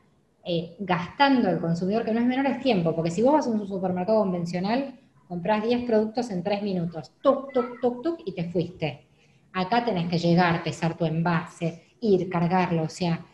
eh, 0.44 0.74
gastando 0.80 1.48
el 1.48 1.60
consumidor, 1.60 2.04
que 2.04 2.12
no 2.12 2.20
es 2.20 2.26
menor, 2.26 2.46
es 2.46 2.60
tiempo, 2.60 2.94
porque 2.94 3.10
si 3.10 3.22
vos 3.22 3.32
vas 3.32 3.46
a 3.46 3.50
un 3.50 3.66
supermercado 3.66 4.20
convencional, 4.20 4.98
compras 5.28 5.62
10 5.62 5.84
productos 5.84 6.30
en 6.30 6.42
3 6.42 6.62
minutos, 6.62 7.12
tuc, 7.20 7.52
tuc, 7.52 7.80
tuc, 7.80 8.02
tuc, 8.02 8.20
y 8.24 8.32
te 8.32 8.50
fuiste. 8.50 9.06
Acá 9.52 9.84
tenés 9.84 10.08
que 10.08 10.18
llegar, 10.18 10.62
pesar 10.64 10.96
tu 10.96 11.04
envase, 11.04 11.84
ir, 12.00 12.28
cargarlo, 12.28 12.82
o 12.82 12.88
sea, 12.88 13.24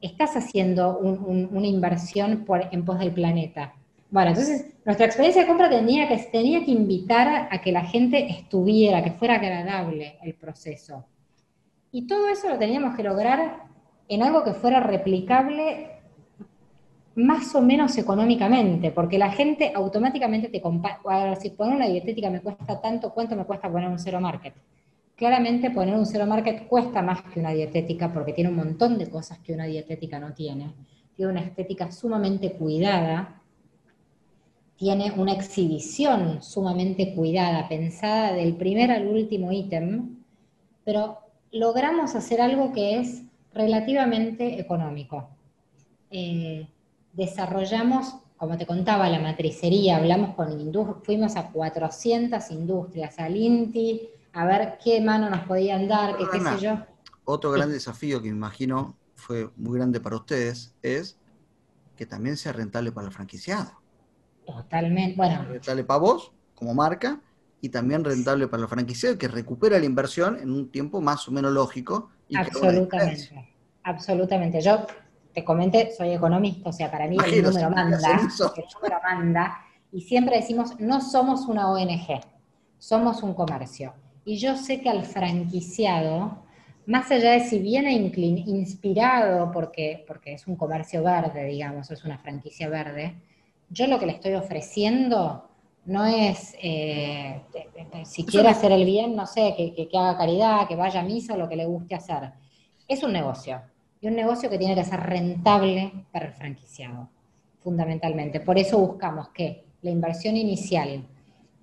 estás 0.00 0.36
haciendo 0.36 0.98
una 0.98 1.66
inversión 1.66 2.46
en 2.70 2.84
pos 2.84 2.98
del 2.98 3.12
planeta. 3.12 3.74
Bueno, 4.10 4.30
entonces 4.30 4.66
nuestra 4.84 5.06
experiencia 5.06 5.42
de 5.42 5.48
compra 5.48 5.68
tenía 5.68 6.08
que, 6.08 6.16
tenía 6.30 6.64
que 6.64 6.70
invitar 6.70 7.48
a 7.50 7.60
que 7.60 7.72
la 7.72 7.84
gente 7.84 8.30
estuviera, 8.30 9.02
que 9.02 9.10
fuera 9.10 9.34
agradable 9.34 10.16
el 10.22 10.34
proceso. 10.34 11.04
Y 11.90 12.06
todo 12.06 12.28
eso 12.28 12.48
lo 12.48 12.58
teníamos 12.58 12.94
que 12.94 13.02
lograr 13.02 13.64
en 14.08 14.22
algo 14.22 14.44
que 14.44 14.54
fuera 14.54 14.80
replicable 14.80 15.90
más 17.16 17.54
o 17.54 17.62
menos 17.62 17.96
económicamente, 17.96 18.90
porque 18.90 19.18
la 19.18 19.30
gente 19.30 19.72
automáticamente 19.74 20.48
te 20.48 20.60
compara, 20.60 21.34
si 21.36 21.50
poner 21.50 21.76
una 21.76 21.88
dietética 21.88 22.30
me 22.30 22.40
cuesta 22.40 22.80
tanto, 22.80 23.10
¿cuánto 23.12 23.34
me 23.34 23.44
cuesta 23.44 23.72
poner 23.72 23.88
un 23.88 23.98
cero 23.98 24.20
market? 24.20 24.54
Claramente 25.16 25.70
poner 25.70 25.94
un 25.94 26.04
cero 26.04 26.26
market 26.26 26.68
cuesta 26.68 27.00
más 27.00 27.22
que 27.22 27.40
una 27.40 27.52
dietética 27.52 28.12
porque 28.12 28.34
tiene 28.34 28.50
un 28.50 28.56
montón 28.56 28.98
de 28.98 29.08
cosas 29.08 29.38
que 29.38 29.54
una 29.54 29.64
dietética 29.64 30.18
no 30.18 30.34
tiene. 30.34 30.74
Tiene 31.16 31.32
una 31.32 31.40
estética 31.40 31.90
sumamente 31.90 32.52
cuidada, 32.52 33.40
tiene 34.76 35.10
una 35.16 35.32
exhibición 35.32 36.42
sumamente 36.42 37.14
cuidada, 37.14 37.66
pensada 37.66 38.34
del 38.34 38.56
primer 38.56 38.90
al 38.90 39.06
último 39.06 39.52
ítem, 39.52 40.18
pero 40.84 41.18
logramos 41.50 42.14
hacer 42.14 42.42
algo 42.42 42.74
que 42.74 42.98
es 42.98 43.22
relativamente 43.56 44.60
económico. 44.60 45.28
Eh, 46.10 46.68
desarrollamos, 47.12 48.16
como 48.36 48.56
te 48.56 48.66
contaba, 48.66 49.08
la 49.08 49.18
matricería, 49.18 49.96
hablamos 49.96 50.34
con 50.34 50.72
fuimos 51.02 51.36
a 51.36 51.50
400 51.50 52.50
industrias, 52.50 53.18
al 53.18 53.36
INTI, 53.36 54.08
a 54.32 54.44
ver 54.44 54.78
qué 54.82 55.00
mano 55.00 55.30
nos 55.30 55.40
podían 55.46 55.88
dar, 55.88 56.16
qué, 56.16 56.24
qué 56.30 56.40
sé 56.40 56.58
yo. 56.60 56.78
Otro 57.24 57.50
gran 57.50 57.70
desafío 57.70 58.20
que 58.22 58.28
imagino 58.28 58.94
fue 59.14 59.50
muy 59.56 59.78
grande 59.78 60.00
para 60.00 60.16
ustedes 60.16 60.74
es 60.82 61.18
que 61.96 62.06
también 62.06 62.36
sea 62.36 62.52
rentable 62.52 62.92
para 62.92 63.06
el 63.06 63.12
franquiciado. 63.12 63.72
Totalmente, 64.46 65.16
bueno. 65.16 65.44
Rentable 65.48 65.82
para 65.84 65.98
vos, 65.98 66.32
como 66.54 66.74
marca, 66.74 67.20
y 67.60 67.70
también 67.70 68.04
rentable 68.04 68.46
para 68.48 68.62
el 68.62 68.68
franquiciado, 68.68 69.18
que 69.18 69.28
recupera 69.28 69.78
la 69.78 69.86
inversión 69.86 70.38
en 70.38 70.52
un 70.52 70.68
tiempo 70.70 71.00
más 71.00 71.26
o 71.26 71.32
menos 71.32 71.52
lógico. 71.52 72.10
Absolutamente, 72.34 73.54
absolutamente. 73.82 74.60
Yo 74.60 74.86
te 75.32 75.44
comenté, 75.44 75.92
soy 75.94 76.12
economista, 76.12 76.70
o 76.70 76.72
sea, 76.72 76.90
para 76.90 77.06
mí 77.06 77.16
el 77.24 77.42
número 77.42 77.70
manda, 77.70 77.98
el 77.98 78.64
número 78.74 79.00
manda, 79.02 79.58
y 79.92 80.00
siempre 80.00 80.36
decimos, 80.36 80.80
no 80.80 81.00
somos 81.00 81.46
una 81.46 81.70
ONG, 81.70 82.20
somos 82.78 83.22
un 83.22 83.34
comercio. 83.34 83.92
Y 84.24 84.38
yo 84.38 84.56
sé 84.56 84.80
que 84.80 84.88
al 84.88 85.04
franquiciado, 85.04 86.42
más 86.86 87.10
allá 87.10 87.32
de 87.32 87.40
si 87.40 87.58
viene 87.58 87.92
inspirado 87.92 89.52
porque, 89.52 90.04
porque 90.08 90.32
es 90.32 90.46
un 90.46 90.56
comercio 90.56 91.02
verde, 91.02 91.44
digamos, 91.44 91.90
es 91.90 92.04
una 92.04 92.18
franquicia 92.18 92.68
verde, 92.68 93.14
yo 93.68 93.86
lo 93.86 93.98
que 93.98 94.06
le 94.06 94.12
estoy 94.12 94.34
ofreciendo 94.34 95.48
no 95.86 96.04
es, 96.04 96.54
eh, 96.60 97.42
si 98.04 98.24
quiere 98.24 98.48
hacer 98.48 98.72
el 98.72 98.84
bien, 98.84 99.14
no 99.14 99.26
sé, 99.26 99.54
que, 99.56 99.88
haga 99.96 100.18
caridad, 100.18 100.68
que 100.68 100.76
vaya 100.76 101.00
a 101.00 101.04
misa, 101.04 101.36
lo 101.36 101.48
que 101.48 101.56
le 101.56 101.64
guste 101.64 101.94
hacer. 101.94 102.32
Es 102.88 103.02
un 103.02 103.12
negocio. 103.12 103.62
Y 104.00 104.08
un 104.08 104.16
negocio 104.16 104.50
que 104.50 104.58
tiene 104.58 104.74
que 104.74 104.84
ser 104.84 105.00
rentable 105.00 105.92
para 106.12 106.26
el 106.26 106.32
franquiciado, 106.32 107.08
fundamentalmente. 107.60 108.40
Por 108.40 108.58
eso 108.58 108.78
buscamos 108.78 109.28
que 109.30 109.64
la 109.82 109.90
inversión 109.90 110.36
inicial 110.36 111.06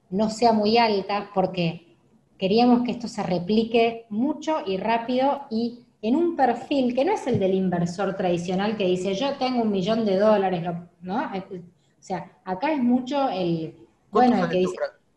no 0.09 0.29
sea 0.29 0.53
muy 0.53 0.77
alta, 0.77 1.29
porque 1.33 1.95
queríamos 2.37 2.83
que 2.83 2.91
esto 2.91 3.07
se 3.07 3.23
replique 3.23 4.05
mucho 4.09 4.57
y 4.65 4.77
rápido 4.77 5.43
y 5.49 5.79
en 6.01 6.15
un 6.15 6.35
perfil 6.35 6.93
que 6.93 7.05
no 7.05 7.13
es 7.13 7.25
el 7.27 7.39
del 7.39 7.53
inversor 7.53 8.15
tradicional 8.15 8.77
que 8.77 8.85
dice, 8.85 9.13
yo 9.15 9.35
tengo 9.37 9.61
un 9.61 9.71
millón 9.71 10.05
de 10.05 10.17
dólares, 10.17 10.63
¿no? 11.01 11.17
O 11.23 12.05
sea, 12.05 12.31
acá 12.43 12.73
es 12.73 12.83
mucho 12.83 13.29
el... 13.29 13.75
Bueno, 14.13 14.47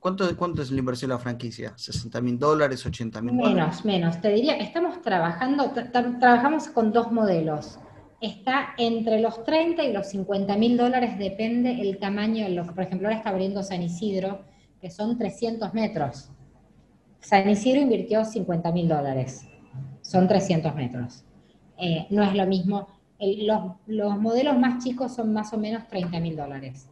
¿Cuánto, 0.00 0.36
¿Cuánto, 0.36 0.62
es 0.62 0.70
la 0.70 0.78
inversión 0.78 1.08
de 1.08 1.16
la 1.16 1.18
franquicia? 1.20 1.74
¿60 1.74 2.22
mil 2.22 2.38
dólares, 2.38 2.86
80 2.86 3.20
mil 3.22 3.36
dólares? 3.36 3.56
Menos, 3.56 3.84
menos. 3.84 4.20
Te 4.20 4.28
diría, 4.30 4.56
estamos 4.56 5.02
trabajando, 5.02 5.72
trabajamos 5.92 6.68
con 6.68 6.92
dos 6.92 7.10
modelos. 7.10 7.80
Está 8.20 8.68
entre 8.78 9.20
los 9.20 9.42
30 9.44 9.82
y 9.82 9.92
los 9.92 10.06
50 10.08 10.56
mil 10.56 10.76
dólares, 10.76 11.18
depende 11.18 11.80
el 11.80 11.98
tamaño 11.98 12.44
de 12.44 12.50
lo 12.50 12.64
que, 12.66 12.72
por 12.72 12.84
ejemplo, 12.84 13.08
ahora 13.08 13.18
está 13.18 13.30
abriendo 13.30 13.62
San 13.62 13.82
Isidro, 13.82 14.44
que 14.80 14.90
son 14.90 15.18
300 15.18 15.74
metros. 15.74 16.30
San 17.20 17.50
Isidro 17.50 17.80
invirtió 17.80 18.24
50 18.24 18.70
mil 18.70 18.88
dólares, 18.88 19.46
son 20.02 20.28
300 20.28 20.74
metros. 20.74 21.24
Eh, 21.78 22.06
no 22.10 22.22
es 22.22 22.34
lo 22.34 22.46
mismo 22.46 22.86
los, 23.18 24.20
modelos 24.20 24.58
más 24.58 24.82
chicos 24.82 25.14
son 25.14 25.32
más 25.32 25.52
o 25.52 25.58
menos 25.58 25.86
30 25.88 26.20
mil 26.20 26.36
dólares. 26.36 26.88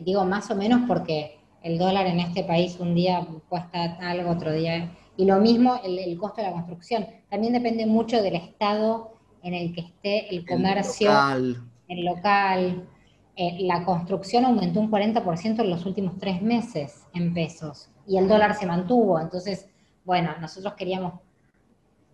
Digo 0.00 0.24
más 0.24 0.50
o 0.50 0.56
menos 0.56 0.82
porque 0.86 1.38
el 1.62 1.78
dólar 1.78 2.06
en 2.06 2.20
este 2.20 2.44
país 2.44 2.76
un 2.78 2.94
día 2.94 3.26
cuesta 3.48 3.96
algo, 4.00 4.30
otro 4.30 4.52
día. 4.52 4.90
Y 5.16 5.24
lo 5.24 5.40
mismo 5.40 5.80
el, 5.82 6.18
costo 6.18 6.42
de 6.42 6.48
la 6.48 6.52
construcción. 6.52 7.06
También 7.30 7.52
depende 7.52 7.86
mucho 7.86 8.22
del 8.22 8.36
estado 8.36 9.14
en 9.42 9.54
el 9.54 9.74
que 9.74 9.80
esté 9.80 10.34
el 10.34 10.46
comercio, 10.46 11.10
el 11.88 12.04
local. 12.04 12.86
Eh, 13.36 13.58
la 13.60 13.84
construcción 13.84 14.44
aumentó 14.44 14.78
un 14.78 14.90
40% 14.90 15.60
en 15.60 15.70
los 15.70 15.86
últimos 15.86 16.18
tres 16.18 16.40
meses 16.40 17.04
en 17.14 17.34
pesos 17.34 17.90
y 18.06 18.18
el 18.18 18.28
dólar 18.28 18.54
se 18.54 18.66
mantuvo. 18.66 19.18
Entonces, 19.18 19.68
bueno, 20.04 20.30
nosotros 20.40 20.74
queríamos 20.74 21.14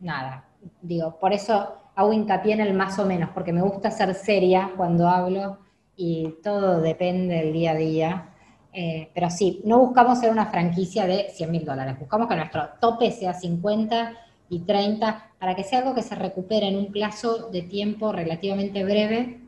nada. 0.01 0.49
Digo, 0.81 1.19
por 1.19 1.33
eso 1.33 1.75
hago 1.95 2.13
hincapié 2.13 2.55
en 2.55 2.61
el 2.61 2.75
más 2.75 2.99
o 2.99 3.05
menos, 3.05 3.31
porque 3.31 3.53
me 3.53 3.63
gusta 3.63 3.91
ser 3.91 4.15
seria 4.15 4.71
cuando 4.77 5.09
hablo 5.09 5.59
y 6.03 6.37
todo 6.43 6.81
depende 6.81 7.35
del 7.35 7.53
día 7.53 7.73
a 7.73 7.75
día. 7.75 8.29
Eh, 8.73 9.11
pero 9.13 9.29
sí, 9.29 9.61
no 9.65 9.79
buscamos 9.81 10.19
ser 10.19 10.31
una 10.31 10.47
franquicia 10.47 11.07
de 11.07 11.29
100 11.31 11.51
mil 11.51 11.65
dólares, 11.65 11.99
buscamos 11.99 12.27
que 12.27 12.37
nuestro 12.37 12.71
tope 12.81 13.11
sea 13.11 13.35
50 13.35 14.15
y 14.49 14.61
30 14.61 15.33
para 15.39 15.55
que 15.55 15.65
sea 15.65 15.81
algo 15.81 15.95
que 15.95 16.03
se 16.03 16.15
recupere 16.15 16.69
en 16.69 16.77
un 16.77 16.91
plazo 16.91 17.51
de 17.51 17.63
tiempo 17.63 18.13
relativamente 18.13 18.83
breve 18.83 19.41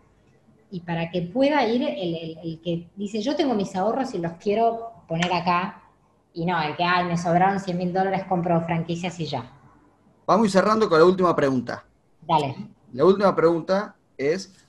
y 0.71 0.81
para 0.81 1.11
que 1.11 1.23
pueda 1.23 1.67
ir 1.67 1.83
el, 1.83 2.39
el 2.43 2.61
que 2.63 2.89
dice 2.97 3.23
yo 3.23 3.35
tengo 3.35 3.55
mis 3.55 3.75
ahorros 3.75 4.13
y 4.15 4.19
los 4.19 4.33
quiero 4.33 4.93
poner 5.09 5.33
acá 5.33 5.83
y 6.35 6.45
no, 6.45 6.61
el 6.61 6.77
que, 6.77 6.85
ay, 6.85 7.07
me 7.07 7.17
sobraron 7.17 7.61
100 7.61 7.79
mil 7.79 7.93
dólares, 7.93 8.25
compro 8.29 8.61
franquicias 8.63 9.19
y 9.21 9.27
ya. 9.27 9.51
Vamos 10.27 10.51
cerrando 10.51 10.89
con 10.89 10.99
la 10.99 11.05
última 11.05 11.35
pregunta. 11.37 11.85
Dale. 12.27 12.57
La 12.93 13.05
última 13.05 13.35
pregunta 13.35 13.97
es, 14.17 14.62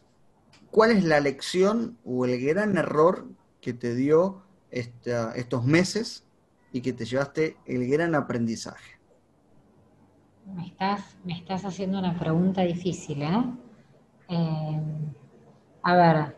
¿cuál 0.74 0.92
es 0.92 1.04
la 1.04 1.20
lección 1.20 1.98
o 2.04 2.26
el 2.26 2.44
gran 2.44 2.78
error 2.78 3.28
que 3.62 3.74
te 3.74 3.94
dio 3.94 4.42
estos 4.72 5.64
meses 5.64 6.26
y 6.72 6.82
que 6.82 6.92
te 6.92 7.06
llevaste 7.06 7.56
el 7.66 7.88
gran 7.88 8.16
aprendizaje? 8.16 9.00
Me 10.54 10.68
estás, 10.68 11.16
me 11.24 11.38
estás 11.38 11.64
haciendo 11.64 12.00
una 12.00 12.18
pregunta 12.20 12.64
difícil, 12.64 13.22
¿eh? 13.22 13.44
eh 14.30 14.82
a 15.84 15.96
ver, 15.96 16.36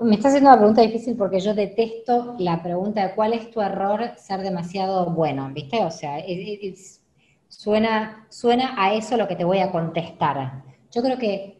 me 0.00 0.16
estás 0.16 0.32
haciendo 0.32 0.50
una 0.50 0.58
pregunta 0.58 0.82
difícil 0.82 1.16
porque 1.16 1.38
yo 1.38 1.54
detesto 1.54 2.34
la 2.40 2.60
pregunta 2.60 3.06
de 3.06 3.14
cuál 3.14 3.34
es 3.34 3.52
tu 3.52 3.60
error 3.60 4.00
ser 4.16 4.40
demasiado 4.40 5.10
bueno, 5.10 5.48
¿viste? 5.54 5.82
O 5.84 5.90
sea, 5.90 6.18
Suena, 7.46 8.26
suena 8.30 8.74
a 8.76 8.94
eso 8.94 9.16
lo 9.16 9.28
que 9.28 9.36
te 9.36 9.44
voy 9.44 9.60
a 9.60 9.70
contestar. 9.70 10.64
Yo 10.90 11.02
creo 11.02 11.18
que 11.18 11.53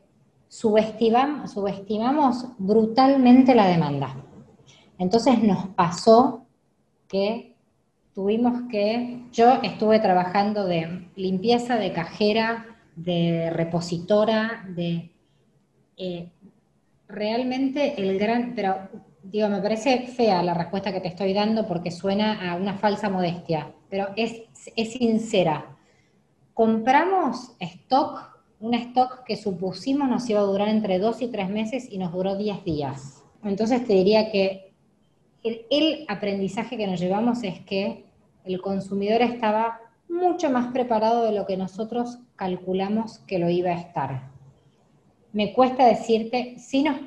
subestimamos, 0.58 2.46
brutalmente 2.58 3.54
la 3.54 3.66
demanda. 3.66 4.16
Entonces 4.98 5.42
nos 5.42 5.66
pasó 5.68 6.46
que 7.08 7.56
tuvimos 8.14 8.62
que, 8.70 9.24
yo 9.32 9.60
estuve 9.62 9.98
trabajando 9.98 10.64
de 10.66 11.08
limpieza, 11.16 11.76
de 11.76 11.92
cajera, 11.92 12.66
de 12.96 13.50
repositora, 13.50 14.64
de... 14.68 15.10
Eh, 15.96 16.28
realmente 17.06 18.00
el 18.00 18.18
gran, 18.18 18.54
pero 18.56 18.88
digo, 19.22 19.48
me 19.48 19.60
parece 19.60 20.06
fea 20.08 20.42
la 20.42 20.54
respuesta 20.54 20.92
que 20.92 21.00
te 21.00 21.08
estoy 21.08 21.32
dando 21.32 21.66
porque 21.66 21.90
suena 21.90 22.50
a 22.50 22.56
una 22.56 22.74
falsa 22.74 23.08
modestia, 23.10 23.72
pero 23.88 24.08
es, 24.16 24.42
es 24.74 24.92
sincera 24.92 25.74
compramos 26.54 27.56
stock, 27.58 28.33
un 28.64 28.72
stock 28.72 29.24
que 29.24 29.36
supusimos 29.36 30.08
nos 30.08 30.28
iba 30.30 30.40
a 30.40 30.44
durar 30.44 30.68
entre 30.68 30.98
dos 30.98 31.20
y 31.20 31.28
tres 31.28 31.50
meses 31.50 31.86
y 31.90 31.98
nos 31.98 32.12
duró 32.12 32.34
diez 32.34 32.64
días. 32.64 33.22
Entonces 33.42 33.86
te 33.86 33.92
diría 33.92 34.32
que 34.32 34.72
el, 35.42 36.06
aprendizaje 36.08 36.78
que 36.78 36.86
nos 36.86 36.98
llevamos 36.98 37.42
es 37.42 37.60
que 37.60 38.06
el 38.42 38.62
consumidor 38.62 39.20
estaba 39.20 39.80
mucho 40.08 40.48
más 40.48 40.72
preparado 40.72 41.24
de 41.24 41.32
lo 41.32 41.44
que 41.44 41.58
nosotros 41.58 42.20
calculamos 42.36 43.18
que 43.26 43.38
lo 43.38 43.50
iba 43.50 43.68
a 43.68 43.74
estar. 43.74 44.30
Me 45.34 45.52
cuesta 45.52 45.84
decirte, 45.84 46.58
si 46.58 46.84
no, 46.84 46.98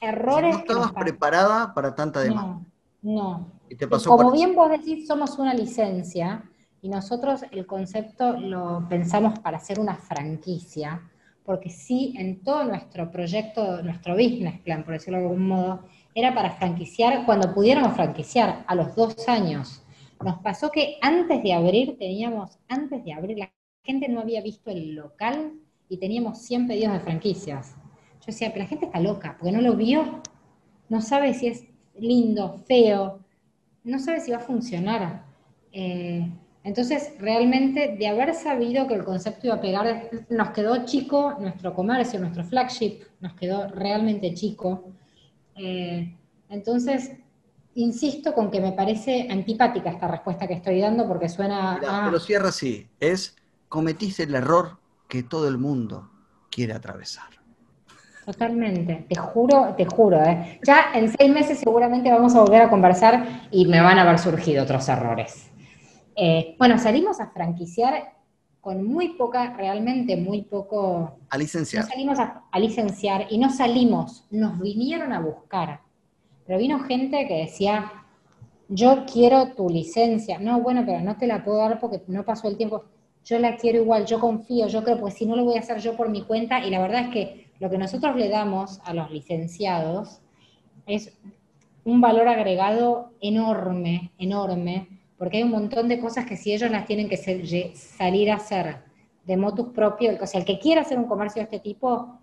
errores. 0.00 0.56
no 0.56 0.60
estabas 0.62 0.92
preparada 0.92 1.72
para 1.72 1.94
tanta 1.94 2.18
demanda. 2.18 2.60
No, 3.00 3.52
no. 3.78 3.98
Como 4.04 4.32
bien 4.32 4.56
vos 4.56 4.70
decís, 4.70 5.06
somos 5.06 5.38
una 5.38 5.54
licencia 5.54 6.50
y 6.82 6.88
nosotros 6.88 7.44
el 7.52 7.64
concepto 7.64 8.32
lo 8.32 8.86
pensamos 8.88 9.38
para 9.38 9.58
hacer 9.58 9.78
una 9.78 9.94
franquicia, 9.94 11.00
porque 11.44 11.70
sí, 11.70 12.12
en 12.18 12.42
todo 12.42 12.64
nuestro 12.64 13.10
proyecto, 13.10 13.82
nuestro 13.82 14.14
business 14.14 14.60
plan, 14.60 14.84
por 14.84 14.94
decirlo 14.94 15.20
de 15.20 15.24
algún 15.26 15.46
modo, 15.46 15.84
era 16.12 16.34
para 16.34 16.50
franquiciar 16.50 17.24
cuando 17.24 17.54
pudiéramos 17.54 17.94
franquiciar 17.94 18.64
a 18.66 18.74
los 18.74 18.96
dos 18.96 19.28
años. 19.28 19.84
Nos 20.24 20.40
pasó 20.40 20.70
que 20.70 20.98
antes 21.00 21.42
de 21.44 21.52
abrir, 21.52 21.96
teníamos, 21.98 22.58
antes 22.68 23.04
de 23.04 23.12
abrir, 23.12 23.38
la 23.38 23.52
gente 23.84 24.08
no 24.08 24.20
había 24.20 24.42
visto 24.42 24.70
el 24.70 24.96
local 24.96 25.52
y 25.88 25.98
teníamos 25.98 26.38
100 26.38 26.66
pedidos 26.66 26.94
de 26.94 27.00
franquicias. 27.00 27.76
Yo 28.20 28.26
decía, 28.26 28.48
pero 28.52 28.64
la 28.64 28.68
gente 28.68 28.86
está 28.86 28.98
loca, 28.98 29.36
porque 29.38 29.52
no 29.52 29.60
lo 29.60 29.76
vio, 29.76 30.20
no 30.88 31.00
sabe 31.00 31.32
si 31.34 31.46
es 31.46 31.64
lindo, 31.96 32.58
feo, 32.66 33.20
no 33.84 34.00
sabe 34.00 34.20
si 34.20 34.32
va 34.32 34.38
a 34.38 34.40
funcionar. 34.40 35.24
Eh, 35.72 36.28
entonces, 36.64 37.14
realmente, 37.18 37.96
de 37.98 38.06
haber 38.06 38.34
sabido 38.34 38.86
que 38.86 38.94
el 38.94 39.04
concepto 39.04 39.46
iba 39.48 39.56
a 39.56 39.60
pegar, 39.60 40.10
nos 40.30 40.50
quedó 40.50 40.84
chico 40.84 41.36
nuestro 41.40 41.74
comercio, 41.74 42.20
nuestro 42.20 42.44
flagship, 42.44 43.00
nos 43.20 43.34
quedó 43.34 43.68
realmente 43.68 44.32
chico. 44.32 44.92
Eh, 45.56 46.16
entonces, 46.48 47.12
insisto 47.74 48.32
con 48.32 48.50
que 48.50 48.60
me 48.60 48.72
parece 48.72 49.26
antipática 49.28 49.90
esta 49.90 50.06
respuesta 50.06 50.46
que 50.46 50.54
estoy 50.54 50.80
dando 50.80 51.08
porque 51.08 51.28
suena 51.28 51.74
a... 51.76 52.04
Pero 52.04 52.20
cierra 52.20 52.50
así, 52.50 52.86
es 53.00 53.34
cometiste 53.68 54.22
el 54.22 54.34
error 54.34 54.78
que 55.08 55.24
todo 55.24 55.48
el 55.48 55.58
mundo 55.58 56.10
quiere 56.50 56.74
atravesar. 56.74 57.24
Totalmente, 58.24 59.04
te 59.08 59.16
juro, 59.16 59.74
te 59.76 59.84
juro. 59.84 60.22
¿eh? 60.22 60.60
Ya 60.62 60.92
en 60.94 61.12
seis 61.12 61.32
meses 61.32 61.58
seguramente 61.58 62.12
vamos 62.12 62.36
a 62.36 62.40
volver 62.40 62.62
a 62.62 62.70
conversar 62.70 63.48
y 63.50 63.66
me 63.66 63.80
van 63.80 63.98
a 63.98 64.02
haber 64.02 64.20
surgido 64.20 64.62
otros 64.62 64.88
errores. 64.88 65.51
Eh, 66.16 66.54
bueno, 66.58 66.78
salimos 66.78 67.20
a 67.20 67.30
franquiciar 67.30 68.14
con 68.60 68.84
muy 68.84 69.14
poca, 69.14 69.54
realmente 69.56 70.16
muy 70.16 70.42
poco... 70.42 71.18
A 71.30 71.36
licenciar. 71.36 71.84
No 71.84 71.90
salimos 71.90 72.18
a, 72.18 72.44
a 72.50 72.58
licenciar 72.58 73.26
y 73.30 73.38
no 73.38 73.50
salimos, 73.50 74.24
nos 74.30 74.60
vinieron 74.60 75.12
a 75.12 75.20
buscar. 75.20 75.80
Pero 76.46 76.58
vino 76.58 76.80
gente 76.80 77.26
que 77.26 77.38
decía, 77.38 77.90
yo 78.68 79.04
quiero 79.04 79.54
tu 79.54 79.68
licencia. 79.68 80.38
No, 80.38 80.60
bueno, 80.60 80.82
pero 80.86 81.00
no 81.00 81.16
te 81.16 81.26
la 81.26 81.44
puedo 81.44 81.58
dar 81.58 81.80
porque 81.80 82.02
no 82.06 82.24
pasó 82.24 82.48
el 82.48 82.56
tiempo. 82.56 82.84
Yo 83.24 83.38
la 83.38 83.56
quiero 83.56 83.80
igual, 83.80 84.06
yo 84.06 84.18
confío, 84.18 84.66
yo 84.68 84.82
creo, 84.82 84.98
pues 84.98 85.14
si 85.14 85.26
no 85.26 85.36
lo 85.36 85.44
voy 85.44 85.56
a 85.56 85.60
hacer 85.60 85.78
yo 85.78 85.96
por 85.96 86.08
mi 86.08 86.22
cuenta. 86.22 86.64
Y 86.64 86.70
la 86.70 86.80
verdad 86.80 87.02
es 87.02 87.08
que 87.08 87.50
lo 87.60 87.70
que 87.70 87.78
nosotros 87.78 88.16
le 88.16 88.28
damos 88.28 88.80
a 88.84 88.94
los 88.94 89.10
licenciados 89.10 90.20
es 90.86 91.16
un 91.84 92.00
valor 92.00 92.28
agregado 92.28 93.12
enorme, 93.20 94.12
enorme, 94.18 95.01
porque 95.22 95.36
hay 95.36 95.44
un 95.44 95.52
montón 95.52 95.86
de 95.86 96.00
cosas 96.00 96.26
que 96.26 96.36
si 96.36 96.52
ellos 96.52 96.68
las 96.72 96.84
tienen 96.84 97.08
que 97.08 97.16
salir 97.16 98.32
a 98.32 98.34
hacer 98.34 98.78
de 99.24 99.36
motus 99.36 99.68
propio, 99.68 100.18
o 100.20 100.26
sea, 100.26 100.40
el 100.40 100.44
que 100.44 100.58
quiera 100.58 100.80
hacer 100.80 100.98
un 100.98 101.04
comercio 101.04 101.38
de 101.38 101.44
este 101.44 101.60
tipo, 101.60 102.18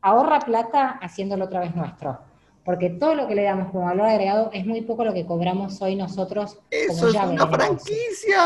ahorra 0.00 0.38
plata 0.38 0.98
haciéndolo 1.02 1.44
otra 1.44 1.60
vez 1.60 1.76
nuestro. 1.76 2.18
Porque 2.64 2.88
todo 2.88 3.14
lo 3.14 3.28
que 3.28 3.34
le 3.34 3.42
damos 3.42 3.70
como 3.70 3.84
valor 3.84 4.06
agregado 4.06 4.48
es 4.54 4.64
muy 4.64 4.80
poco 4.80 5.04
lo 5.04 5.12
que 5.12 5.26
cobramos 5.26 5.82
hoy 5.82 5.94
nosotros. 5.94 6.58
Eso 6.70 7.08
es 7.08 7.16
una 7.16 7.46
franquicia, 7.48 8.42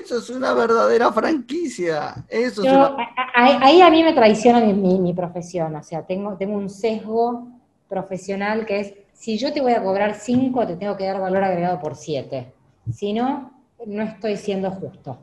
eso 0.00 0.18
es 0.18 0.30
una 0.30 0.52
verdadera 0.52 1.12
franquicia. 1.12 2.24
Eso 2.28 2.64
ahí, 3.36 3.80
a 3.80 3.88
mí 3.88 4.02
me 4.02 4.14
traiciona 4.14 4.58
mi, 4.58 5.14
profesión, 5.14 5.76
o 5.76 5.82
sea, 5.84 6.02
tengo, 6.02 6.36
tengo 6.36 6.56
un 6.56 6.68
sesgo 6.68 7.46
profesional 7.88 8.66
que 8.66 8.80
es, 8.80 8.94
si 9.12 9.38
yo 9.38 9.52
te 9.52 9.60
voy 9.60 9.74
a 9.74 9.84
cobrar 9.84 10.16
5, 10.16 10.66
te 10.66 10.74
tengo 10.74 10.96
que 10.96 11.04
dar 11.04 11.20
valor 11.20 11.44
agregado 11.44 11.78
por 11.78 11.94
7. 11.94 12.53
Si 12.92 13.12
no, 13.12 13.52
no 13.86 14.02
estoy 14.02 14.36
siendo 14.36 14.70
justo. 14.70 15.22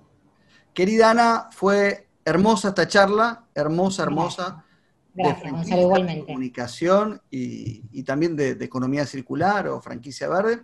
Querida 0.74 1.12
Ana, 1.12 1.49
fue 1.51 2.07
hermosa 2.26 2.70
esta 2.70 2.88
charla, 2.88 3.45
hermosa, 3.53 4.03
hermosa. 4.03 4.66
Gracias, 5.14 5.51
Gonzalo, 5.51 5.82
igualmente. 5.82 6.22
De 6.22 6.26
comunicación 6.28 7.22
y, 7.30 8.03
también 8.03 8.36
de, 8.36 8.51
economía 8.51 9.05
circular 9.05 9.68
o 9.68 9.82
franquicia 9.82 10.28
verde. 10.30 10.62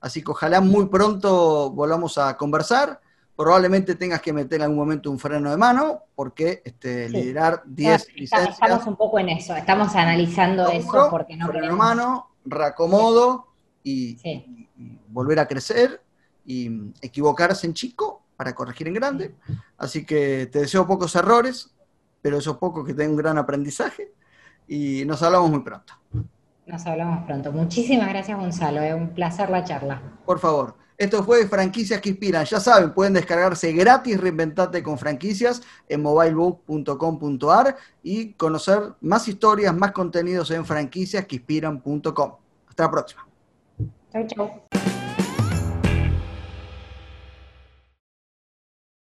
Así 0.00 0.22
que 0.22 0.30
ojalá 0.30 0.60
muy 0.60 0.86
pronto 0.86 1.70
volvamos 1.70 2.18
a 2.18 2.36
conversar. 2.36 3.00
Probablemente 3.34 3.94
tengas 3.94 4.20
que 4.20 4.32
meter 4.32 4.56
en 4.56 4.62
algún 4.62 4.78
momento 4.78 5.10
un 5.10 5.18
freno 5.18 5.50
de 5.50 5.56
mano, 5.56 6.04
porque 6.14 6.62
este, 6.64 7.08
liderar 7.08 7.62
10 7.66 8.14
licencias. 8.14 8.54
Estamos 8.54 8.86
un 8.86 8.96
poco 8.96 9.18
en 9.18 9.30
eso, 9.30 9.54
estamos 9.54 9.94
analizando 9.94 10.68
eso 10.68 11.08
porque 11.10 11.36
no 11.36 11.48
Freno 11.48 11.66
de 11.66 11.72
mano, 11.72 12.30
reacomodo 12.44 13.48
y, 13.82 14.16
volver 15.08 15.38
a 15.38 15.46
crecer 15.46 16.02
y 16.46 16.92
equivocarse 17.00 17.66
en 17.66 17.74
chico 17.74 18.22
para 18.36 18.54
corregir 18.54 18.88
en 18.88 18.94
grande. 18.94 19.34
Así 19.76 20.04
que 20.04 20.46
te 20.46 20.60
deseo 20.60 20.86
pocos 20.86 21.14
errores, 21.16 21.74
pero 22.22 22.38
esos 22.38 22.56
pocos 22.56 22.86
que 22.86 22.94
tengan 22.94 23.12
un 23.12 23.16
gran 23.16 23.38
aprendizaje 23.38 24.12
y 24.68 25.04
nos 25.04 25.22
hablamos 25.22 25.50
muy 25.50 25.60
pronto. 25.60 25.92
Nos 26.66 26.84
hablamos 26.86 27.24
pronto. 27.24 27.52
Muchísimas 27.52 28.08
gracias, 28.08 28.38
Gonzalo. 28.38 28.80
Es 28.80 28.94
un 28.94 29.10
placer 29.10 29.50
la 29.50 29.62
charla. 29.64 30.02
Por 30.24 30.38
favor. 30.38 30.74
Esto 30.98 31.22
fue 31.22 31.46
Franquicias 31.46 32.00
que 32.00 32.08
Inspiran. 32.08 32.44
Ya 32.46 32.58
saben, 32.58 32.94
pueden 32.94 33.12
descargarse 33.12 33.70
gratis 33.72 34.18
Reinventate 34.18 34.82
con 34.82 34.98
franquicias 34.98 35.62
en 35.88 36.02
mobilebook.com.ar 36.02 37.76
y 38.02 38.32
conocer 38.32 38.94
más 39.02 39.28
historias, 39.28 39.74
más 39.74 39.92
contenidos 39.92 40.50
en 40.50 40.64
franquiciasqueinspiran.com. 40.64 42.32
Hasta 42.68 42.82
la 42.82 42.90
próxima. 42.90 43.26
Chau, 44.10 44.26
chau. 44.26 44.95